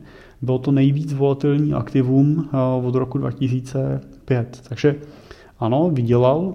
Bylo 0.43 0.59
to 0.59 0.73
nejvíc 0.73 1.13
volatilní 1.13 1.75
aktivum 1.75 2.49
od 2.85 2.95
roku 2.95 3.19
2005. 3.19 4.63
Takže 4.69 4.95
ano, 5.59 5.91
vydělal 5.93 6.55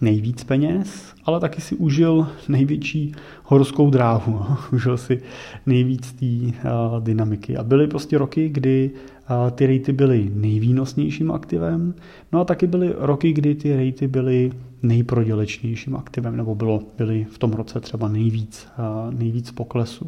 nejvíc 0.00 0.44
peněz, 0.44 1.14
ale 1.24 1.40
taky 1.40 1.60
si 1.60 1.76
užil 1.76 2.28
největší 2.48 3.14
horskou 3.44 3.90
dráhu, 3.90 4.40
užil 4.72 4.96
si 4.96 5.22
nejvíc 5.66 6.12
té 6.12 6.26
uh, 6.26 6.52
dynamiky. 7.00 7.56
A 7.56 7.62
byly 7.62 7.86
prostě 7.86 8.18
roky, 8.18 8.48
kdy 8.48 8.90
uh, 9.30 9.50
ty 9.50 9.66
rejty 9.66 9.92
byly 9.92 10.30
nejvýnosnějším 10.34 11.30
aktivem, 11.30 11.94
no 12.32 12.40
a 12.40 12.44
taky 12.44 12.66
byly 12.66 12.94
roky, 12.98 13.32
kdy 13.32 13.54
ty 13.54 13.76
rejty 13.76 14.08
byly 14.08 14.52
nejprodělečnějším 14.82 15.96
aktivem, 15.96 16.36
nebo 16.36 16.54
bylo, 16.54 16.82
byly 16.98 17.26
v 17.30 17.38
tom 17.38 17.52
roce 17.52 17.80
třeba 17.80 18.08
nejvíc, 18.08 18.68
uh, 18.78 19.14
nejvíc 19.14 19.50
poklesu. 19.50 20.06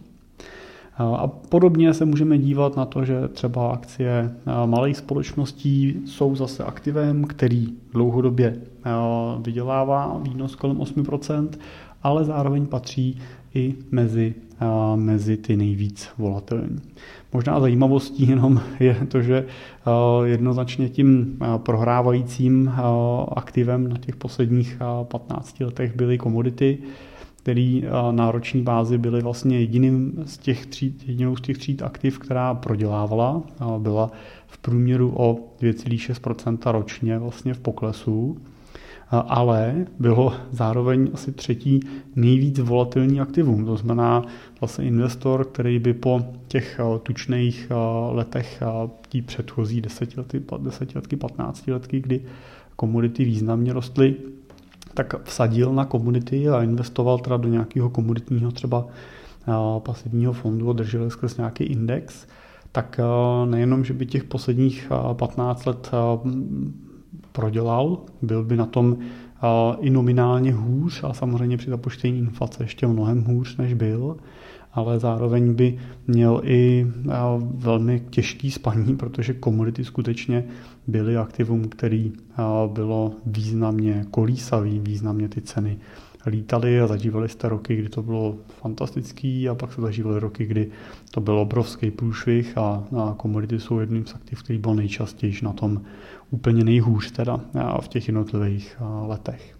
A 1.16 1.26
podobně 1.26 1.94
se 1.94 2.04
můžeme 2.04 2.38
dívat 2.38 2.76
na 2.76 2.84
to, 2.84 3.04
že 3.04 3.28
třeba 3.28 3.72
akcie 3.72 4.32
malých 4.66 4.96
společností 4.96 5.96
jsou 6.06 6.36
zase 6.36 6.64
aktivem, 6.64 7.24
který 7.24 7.68
dlouhodobě 7.92 8.56
vydělává 9.40 10.20
výnos 10.22 10.56
kolem 10.56 10.78
8%, 10.78 11.48
ale 12.02 12.24
zároveň 12.24 12.66
patří 12.66 13.18
i 13.54 13.74
mezi, 13.90 14.34
mezi 14.94 15.36
ty 15.36 15.56
nejvíc 15.56 16.08
volatilní. 16.18 16.80
Možná 17.32 17.60
zajímavostí 17.60 18.28
jenom 18.28 18.60
je 18.80 18.94
to, 19.08 19.22
že 19.22 19.46
jednoznačně 20.24 20.88
tím 20.88 21.38
prohrávajícím 21.56 22.72
aktivem 23.36 23.88
na 23.88 23.98
těch 23.98 24.16
posledních 24.16 24.78
15 25.02 25.60
letech 25.60 25.96
byly 25.96 26.18
komodity, 26.18 26.78
který 27.36 27.84
na 28.10 28.30
roční 28.30 28.62
bázi 28.62 28.98
byly 28.98 29.22
vlastně 29.22 29.60
jediným 29.60 30.22
z 30.26 30.38
těch 30.38 30.66
tříd, 30.66 31.08
jedinou 31.08 31.36
z 31.36 31.40
těch 31.40 31.58
tříd 31.58 31.82
aktiv, 31.82 32.18
která 32.18 32.54
prodělávala. 32.54 33.42
Byla 33.78 34.10
v 34.46 34.58
průměru 34.58 35.12
o 35.16 35.38
2,6% 35.60 36.72
ročně 36.72 37.18
vlastně 37.18 37.54
v 37.54 37.60
poklesu 37.60 38.36
ale 39.10 39.86
bylo 39.98 40.32
zároveň 40.50 41.10
asi 41.14 41.32
třetí 41.32 41.80
nejvíc 42.16 42.58
volatilní 42.58 43.20
aktivum. 43.20 43.64
To 43.64 43.76
znamená 43.76 44.22
vlastně 44.60 44.84
investor, 44.84 45.44
který 45.44 45.78
by 45.78 45.94
po 45.94 46.22
těch 46.48 46.80
tučných 47.02 47.68
letech 48.10 48.62
tí 49.08 49.22
předchozí 49.22 49.80
desetiletky, 49.80 50.42
desetiletky, 50.58 51.16
patnáctiletky, 51.16 52.00
kdy 52.00 52.20
komodity 52.76 53.24
významně 53.24 53.72
rostly, 53.72 54.14
tak 54.94 55.24
vsadil 55.24 55.72
na 55.72 55.84
komunity 55.84 56.48
a 56.48 56.62
investoval 56.62 57.18
teda 57.18 57.36
do 57.36 57.48
nějakého 57.48 57.90
komunitního 57.90 58.50
třeba 58.50 58.86
pasivního 59.78 60.32
fondu 60.32 60.70
a 60.70 60.72
držel 60.72 61.10
skrz 61.10 61.36
nějaký 61.36 61.64
index, 61.64 62.26
tak 62.72 63.00
nejenom, 63.44 63.84
že 63.84 63.94
by 63.94 64.06
těch 64.06 64.24
posledních 64.24 64.92
15 65.12 65.66
let 65.66 65.90
prodělal, 67.32 67.98
byl 68.22 68.44
by 68.44 68.56
na 68.56 68.66
tom 68.66 68.98
i 69.80 69.90
nominálně 69.90 70.52
hůř 70.52 71.04
a 71.04 71.12
samozřejmě 71.12 71.56
při 71.56 71.70
započtení 71.70 72.18
inflace 72.18 72.64
ještě 72.64 72.86
mnohem 72.86 73.24
hůř, 73.24 73.56
než 73.56 73.74
byl, 73.74 74.16
ale 74.72 74.98
zároveň 74.98 75.54
by 75.54 75.78
měl 76.06 76.40
i 76.44 76.86
velmi 77.40 78.02
těžký 78.10 78.50
spaní, 78.50 78.96
protože 78.96 79.34
komodity 79.34 79.84
skutečně 79.84 80.44
byly 80.86 81.16
aktivum, 81.16 81.68
který 81.68 82.12
bylo 82.66 83.12
významně 83.26 84.06
kolísavý, 84.10 84.78
významně 84.78 85.28
ty 85.28 85.40
ceny 85.40 85.78
lítaly 86.26 86.80
a 86.80 86.86
zažívali 86.86 87.28
jste 87.28 87.48
roky, 87.48 87.76
kdy 87.76 87.88
to 87.88 88.02
bylo 88.02 88.36
fantastický 88.48 89.48
a 89.48 89.54
pak 89.54 89.72
se 89.72 89.80
zažívali 89.80 90.20
roky, 90.20 90.46
kdy 90.46 90.70
to 91.10 91.20
byl 91.20 91.38
obrovský 91.38 91.90
průšvih 91.90 92.58
a, 92.58 92.84
a 92.98 93.14
komodity 93.16 93.60
jsou 93.60 93.78
jedním 93.78 94.06
z 94.06 94.14
aktiv, 94.14 94.42
který 94.42 94.58
byl 94.58 94.74
nejčastěji 94.74 95.34
na 95.42 95.52
tom 95.52 95.82
úplně 96.30 96.64
nejhůř 96.64 97.10
teda 97.10 97.40
v 97.80 97.88
těch 97.88 98.08
jednotlivých 98.08 98.76
letech. 99.06 99.56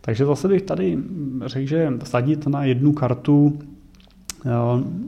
Takže 0.00 0.24
zase 0.24 0.48
bych 0.48 0.62
tady 0.62 0.98
řekl, 1.46 1.66
že 1.66 1.92
sadit 2.04 2.46
na 2.46 2.64
jednu 2.64 2.92
kartu 2.92 3.58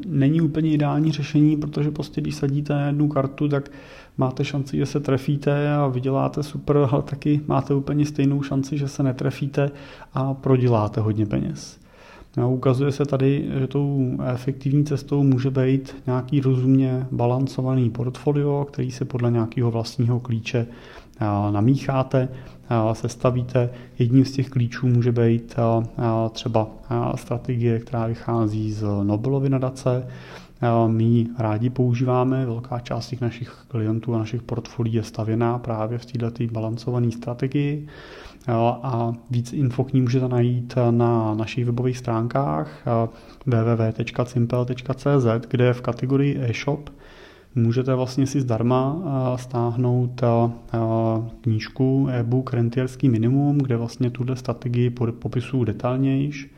není 0.07 0.41
úplně 0.41 0.71
ideální 0.71 1.13
řešení, 1.13 1.57
protože 1.57 1.91
prostě 1.91 2.21
když 2.21 2.35
sadíte 2.35 2.83
jednu 2.87 3.09
kartu, 3.09 3.49
tak 3.49 3.71
máte 4.19 4.45
šanci, 4.45 4.77
že 4.77 4.87
se 4.87 5.01
trefíte 5.01 5.75
a 5.75 5.87
vyděláte 5.87 6.43
super, 6.43 6.89
ale 6.91 7.03
taky 7.03 7.41
máte 7.47 7.75
úplně 7.75 8.07
stejnou 8.07 8.43
šanci, 8.43 8.79
že 8.79 8.89
se 8.89 9.03
netrefíte 9.03 9.71
a 10.15 10.35
proděláte 10.35 11.01
hodně 11.01 11.27
peněz. 11.27 11.79
No, 12.39 12.53
ukazuje 12.53 12.93
se 12.93 13.05
tady, 13.05 13.49
že 13.59 13.67
tou 13.67 14.19
efektivní 14.33 14.85
cestou 14.85 15.23
může 15.23 15.51
být 15.51 15.97
nějaký 16.07 16.41
rozumně 16.41 17.07
balancovaný 17.11 17.91
portfolio, 17.91 18.65
který 18.65 18.91
se 18.91 19.05
podle 19.05 19.31
nějakého 19.31 19.71
vlastního 19.71 20.21
klíče 20.21 20.67
namícháte, 21.51 22.29
sestavíte. 22.93 23.71
Jedním 23.99 24.25
z 24.25 24.33
těch 24.33 24.49
klíčů 24.49 24.87
může 24.87 25.13
být 25.13 25.57
třeba 26.33 26.67
strategie, 27.15 27.79
která 27.79 28.07
vychází 28.07 28.73
z 28.73 28.85
Nobelovy 29.03 29.49
nadace, 29.49 30.07
my 30.87 31.27
rádi 31.39 31.71
používáme, 31.71 32.47
velká 32.47 32.81
část 32.81 33.09
těch 33.09 33.21
našich 33.21 33.53
klientů 33.69 34.15
a 34.15 34.19
našich 34.19 34.43
portfolií 34.43 34.95
je 34.95 35.03
stavěná 35.03 35.59
právě 35.59 35.99
v 35.99 36.07
této 36.07 36.45
balancované 36.53 37.11
strategii. 37.11 37.87
A 38.83 39.13
víc 39.31 39.53
info 39.53 39.85
k 39.85 39.93
ní 39.93 40.01
můžete 40.01 40.29
najít 40.29 40.75
na 40.91 41.35
našich 41.35 41.65
webových 41.65 41.99
stránkách 41.99 42.87
www.simple.cz, 43.47 45.27
kde 45.49 45.73
v 45.73 45.81
kategorii 45.81 46.39
e-shop. 46.41 46.91
Můžete 47.55 47.95
vlastně 47.95 48.27
si 48.27 48.41
zdarma 48.41 49.03
stáhnout 49.37 50.21
knížku 51.41 52.09
e-book 52.11 52.53
Rentierský 52.53 53.09
minimum, 53.09 53.59
kde 53.59 53.77
vlastně 53.77 54.11
tuhle 54.11 54.37
strategii 54.37 54.91
popisuju 55.19 55.65
detailnějiš. 55.65 56.51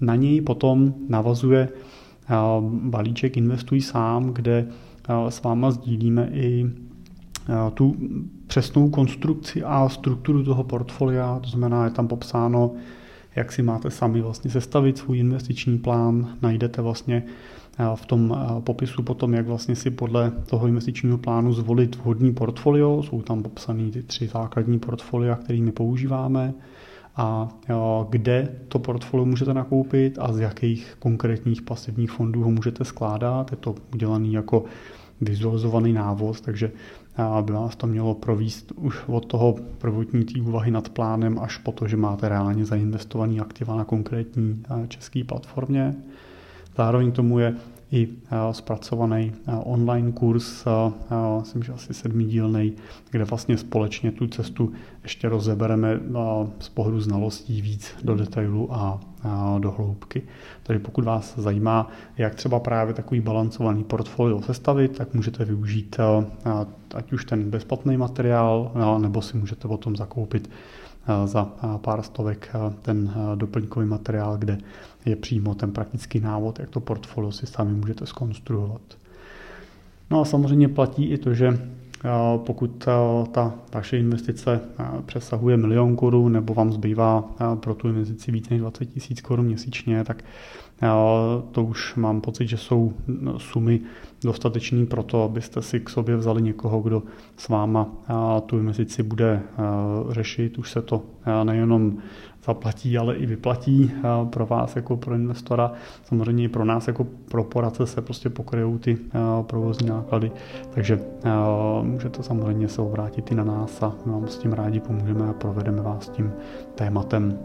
Na 0.00 0.14
něj 0.14 0.40
potom 0.40 0.94
navazuje 1.08 1.68
balíček 2.68 3.36
Investuj 3.36 3.80
sám, 3.80 4.30
kde 4.32 4.66
s 5.28 5.42
váma 5.42 5.70
sdílíme 5.70 6.28
i 6.32 6.66
tu 7.74 7.96
přesnou 8.46 8.90
konstrukci 8.90 9.62
a 9.62 9.88
strukturu 9.88 10.44
toho 10.44 10.64
portfolia, 10.64 11.40
to 11.40 11.50
znamená, 11.50 11.84
je 11.84 11.90
tam 11.90 12.08
popsáno, 12.08 12.72
jak 13.36 13.52
si 13.52 13.62
máte 13.62 13.90
sami 13.90 14.20
vlastně 14.20 14.50
sestavit 14.50 14.98
svůj 14.98 15.18
investiční 15.18 15.78
plán, 15.78 16.28
najdete 16.42 16.82
vlastně 16.82 17.22
v 17.94 18.06
tom 18.06 18.38
popisu 18.64 19.02
potom, 19.02 19.34
jak 19.34 19.46
vlastně 19.46 19.76
si 19.76 19.90
podle 19.90 20.30
toho 20.30 20.66
investičního 20.66 21.18
plánu 21.18 21.52
zvolit 21.52 21.96
vhodný 21.96 22.32
portfolio. 22.32 23.02
Jsou 23.02 23.22
tam 23.22 23.42
popsané 23.42 23.90
ty 23.90 24.02
tři 24.02 24.28
základní 24.28 24.78
portfolia, 24.78 25.36
kterými 25.36 25.72
používáme 25.72 26.54
a 27.16 27.48
kde 28.10 28.48
to 28.68 28.78
portfolio 28.78 29.24
můžete 29.24 29.54
nakoupit 29.54 30.18
a 30.20 30.32
z 30.32 30.40
jakých 30.40 30.96
konkrétních 30.98 31.62
pasivních 31.62 32.10
fondů 32.10 32.42
ho 32.42 32.50
můžete 32.50 32.84
skládat. 32.84 33.50
Je 33.50 33.56
to 33.56 33.74
udělané 33.94 34.28
jako 34.28 34.64
vizualizovaný 35.20 35.92
návod, 35.92 36.40
takže 36.40 36.72
by 37.40 37.52
vás 37.52 37.76
to 37.76 37.86
mělo 37.86 38.14
províst 38.14 38.72
už 38.76 39.02
od 39.06 39.26
toho 39.26 39.56
prvotní 39.78 40.24
té 40.24 40.40
úvahy 40.40 40.70
nad 40.70 40.88
plánem 40.88 41.38
až 41.38 41.56
po 41.56 41.72
to, 41.72 41.88
že 41.88 41.96
máte 41.96 42.28
reálně 42.28 42.64
zainvestovaný 42.64 43.40
aktiva 43.40 43.76
na 43.76 43.84
konkrétní 43.84 44.62
české 44.88 45.24
platformě. 45.24 45.94
Zároveň 46.76 47.12
tomu 47.12 47.38
je 47.38 47.54
i 47.92 48.08
zpracovaný 48.50 49.32
online 49.64 50.12
kurz, 50.12 50.64
myslím, 51.40 51.62
že 51.62 51.72
asi 51.72 51.94
sedmidílný, 51.94 52.72
kde 53.10 53.24
vlastně 53.24 53.58
společně 53.58 54.12
tu 54.12 54.26
cestu 54.26 54.72
ještě 55.02 55.28
rozebereme 55.28 56.00
z 56.58 56.68
pohledu 56.68 57.00
znalostí 57.00 57.62
víc 57.62 57.94
do 58.04 58.14
detailu 58.14 58.68
a 58.74 59.00
do 59.58 59.70
hloubky. 59.70 60.22
Takže 60.62 60.78
pokud 60.78 61.04
vás 61.04 61.38
zajímá, 61.38 61.88
jak 62.18 62.34
třeba 62.34 62.60
právě 62.60 62.94
takový 62.94 63.20
balancovaný 63.20 63.84
portfolio 63.84 64.42
sestavit, 64.42 64.96
tak 64.96 65.14
můžete 65.14 65.44
využít 65.44 65.96
ať 66.94 67.12
už 67.12 67.24
ten 67.24 67.50
bezplatný 67.50 67.96
materiál, 67.96 68.72
nebo 68.98 69.22
si 69.22 69.36
můžete 69.36 69.68
o 69.68 69.76
tom 69.76 69.96
zakoupit 69.96 70.50
za 71.24 71.44
pár 71.76 72.02
stovek 72.02 72.50
ten 72.82 73.14
doplňkový 73.34 73.86
materiál, 73.86 74.36
kde 74.36 74.58
je 75.04 75.16
přímo 75.16 75.54
ten 75.54 75.72
praktický 75.72 76.20
návod, 76.20 76.58
jak 76.58 76.70
to 76.70 76.80
portfolio 76.80 77.32
si 77.32 77.46
sami 77.46 77.72
můžete 77.72 78.06
skonstruovat. 78.06 78.80
No 80.10 80.20
a 80.20 80.24
samozřejmě 80.24 80.68
platí 80.68 81.04
i 81.04 81.18
to, 81.18 81.34
že 81.34 81.68
pokud 82.36 82.84
ta 83.32 83.54
vaše 83.74 83.98
investice 83.98 84.60
přesahuje 85.06 85.56
milion 85.56 85.96
korun 85.96 86.32
nebo 86.32 86.54
vám 86.54 86.72
zbývá 86.72 87.24
pro 87.54 87.74
tu 87.74 87.88
investici 87.88 88.32
více 88.32 88.54
než 88.54 88.60
20 88.60 88.84
tisíc 88.84 89.20
korun 89.20 89.46
měsíčně, 89.46 90.04
tak 90.04 90.24
to 91.52 91.64
už 91.64 91.94
mám 91.94 92.20
pocit, 92.20 92.46
že 92.46 92.56
jsou 92.56 92.92
sumy 93.36 93.80
dostatečný 94.24 94.86
pro 94.86 95.02
to, 95.02 95.22
abyste 95.22 95.62
si 95.62 95.80
k 95.80 95.90
sobě 95.90 96.16
vzali 96.16 96.42
někoho, 96.42 96.80
kdo 96.80 97.02
s 97.36 97.48
váma 97.48 97.88
tu 98.46 98.58
investici 98.58 99.02
bude 99.02 99.42
řešit. 100.10 100.58
Už 100.58 100.70
se 100.70 100.82
to 100.82 101.02
nejenom 101.44 101.98
zaplatí, 102.44 102.98
ale 102.98 103.14
i 103.14 103.26
vyplatí 103.26 103.92
pro 104.30 104.46
vás 104.46 104.76
jako 104.76 104.96
pro 104.96 105.14
investora. 105.14 105.72
Samozřejmě 106.04 106.44
i 106.44 106.48
pro 106.48 106.64
nás 106.64 106.88
jako 106.88 107.06
pro 107.28 107.44
poradce 107.44 107.86
se 107.86 108.02
prostě 108.02 108.30
pokryjou 108.30 108.78
ty 108.78 108.98
provozní 109.42 109.88
náklady, 109.88 110.32
takže 110.70 111.00
můžete 111.82 112.22
samozřejmě 112.22 112.68
se 112.68 112.82
obrátit 112.82 113.32
i 113.32 113.34
na 113.34 113.44
nás 113.44 113.82
a 113.82 113.92
my 114.06 114.12
vám 114.12 114.28
s 114.28 114.38
tím 114.38 114.52
rádi 114.52 114.80
pomůžeme 114.80 115.28
a 115.28 115.32
provedeme 115.32 115.82
vás 115.82 116.08
tím 116.08 116.32
tématem, 116.74 117.38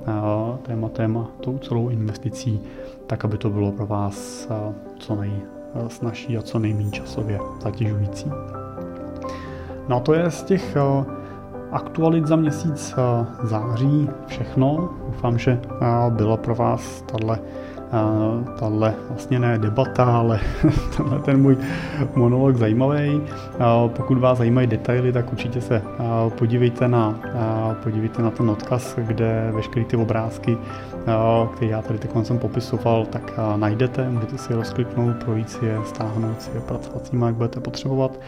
tématem 0.62 1.18
a 1.18 1.28
tou 1.42 1.58
celou 1.58 1.90
investicí, 1.90 2.60
tak 3.08 3.26
aby 3.26 3.38
to 3.38 3.50
bylo 3.50 3.72
pro 3.72 3.88
vás 3.88 4.50
co 5.00 5.16
nejsnažší 5.16 6.38
a 6.38 6.42
co 6.42 6.60
nejméně 6.60 6.92
časově 6.92 7.40
zatěžující. 7.62 8.32
No 9.90 9.96
a 9.96 10.00
to 10.00 10.14
je 10.14 10.32
z 10.32 10.44
těch 10.44 10.78
aktualit 11.72 12.28
za 12.28 12.36
měsíc 12.36 12.96
eh, 12.98 13.26
září 13.48 14.10
všechno. 14.28 14.90
Doufám, 15.06 15.38
že 15.38 15.52
eh, 15.52 15.86
byla 16.10 16.38
pro 16.38 16.56
vás 16.56 17.02
tahle 17.02 17.40
tahle 18.60 18.94
vlastně 19.10 19.40
ne 19.40 19.58
debata, 19.58 20.18
ale 20.18 20.40
tenhle 20.98 21.20
ten 21.20 21.42
můj 21.42 21.58
monolog 22.16 22.56
zajímavý. 22.56 23.22
Pokud 23.88 24.18
vás 24.18 24.38
zajímají 24.38 24.68
detaily, 24.68 25.12
tak 25.12 25.32
určitě 25.32 25.62
se 25.62 25.82
podívejte 26.38 26.88
na, 26.88 27.20
podívejte 27.84 28.22
na 28.22 28.32
ten 28.32 28.50
odkaz, 28.50 28.96
kde 28.96 29.52
veškeré 29.56 29.86
ty 29.86 29.98
obrázky, 29.98 30.58
které 31.56 31.72
já 31.72 31.82
tady 31.82 32.00
jsem 32.24 32.40
popisoval, 32.40 33.06
tak 33.06 33.40
najdete, 33.56 34.10
můžete 34.10 34.38
si 34.38 34.52
je 34.52 34.56
rozkliknout, 34.56 35.24
projít 35.24 35.50
si 35.50 35.66
je, 35.66 35.80
stáhnout 35.86 36.42
si 36.42 36.52
je, 36.54 36.62
pracovat 36.62 37.06
s 37.06 37.12
nimi, 37.12 37.26
jak 37.26 37.36
budete 37.36 37.60
potřebovat. 37.60 38.20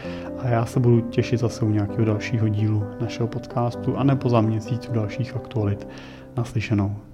A 0.42 0.48
já 0.48 0.66
se 0.66 0.80
budu 0.80 1.00
těšit 1.00 1.40
zase 1.40 1.64
u 1.64 1.70
nějakého 1.70 2.04
dalšího 2.04 2.48
dílu 2.48 2.84
našeho 3.00 3.28
podcastu, 3.28 3.96
anebo 3.96 4.28
za 4.28 4.40
měsíc 4.40 4.88
u 4.88 4.92
dalších 4.92 5.36
aktualit. 5.36 5.88
Naslyšenou. 6.36 7.09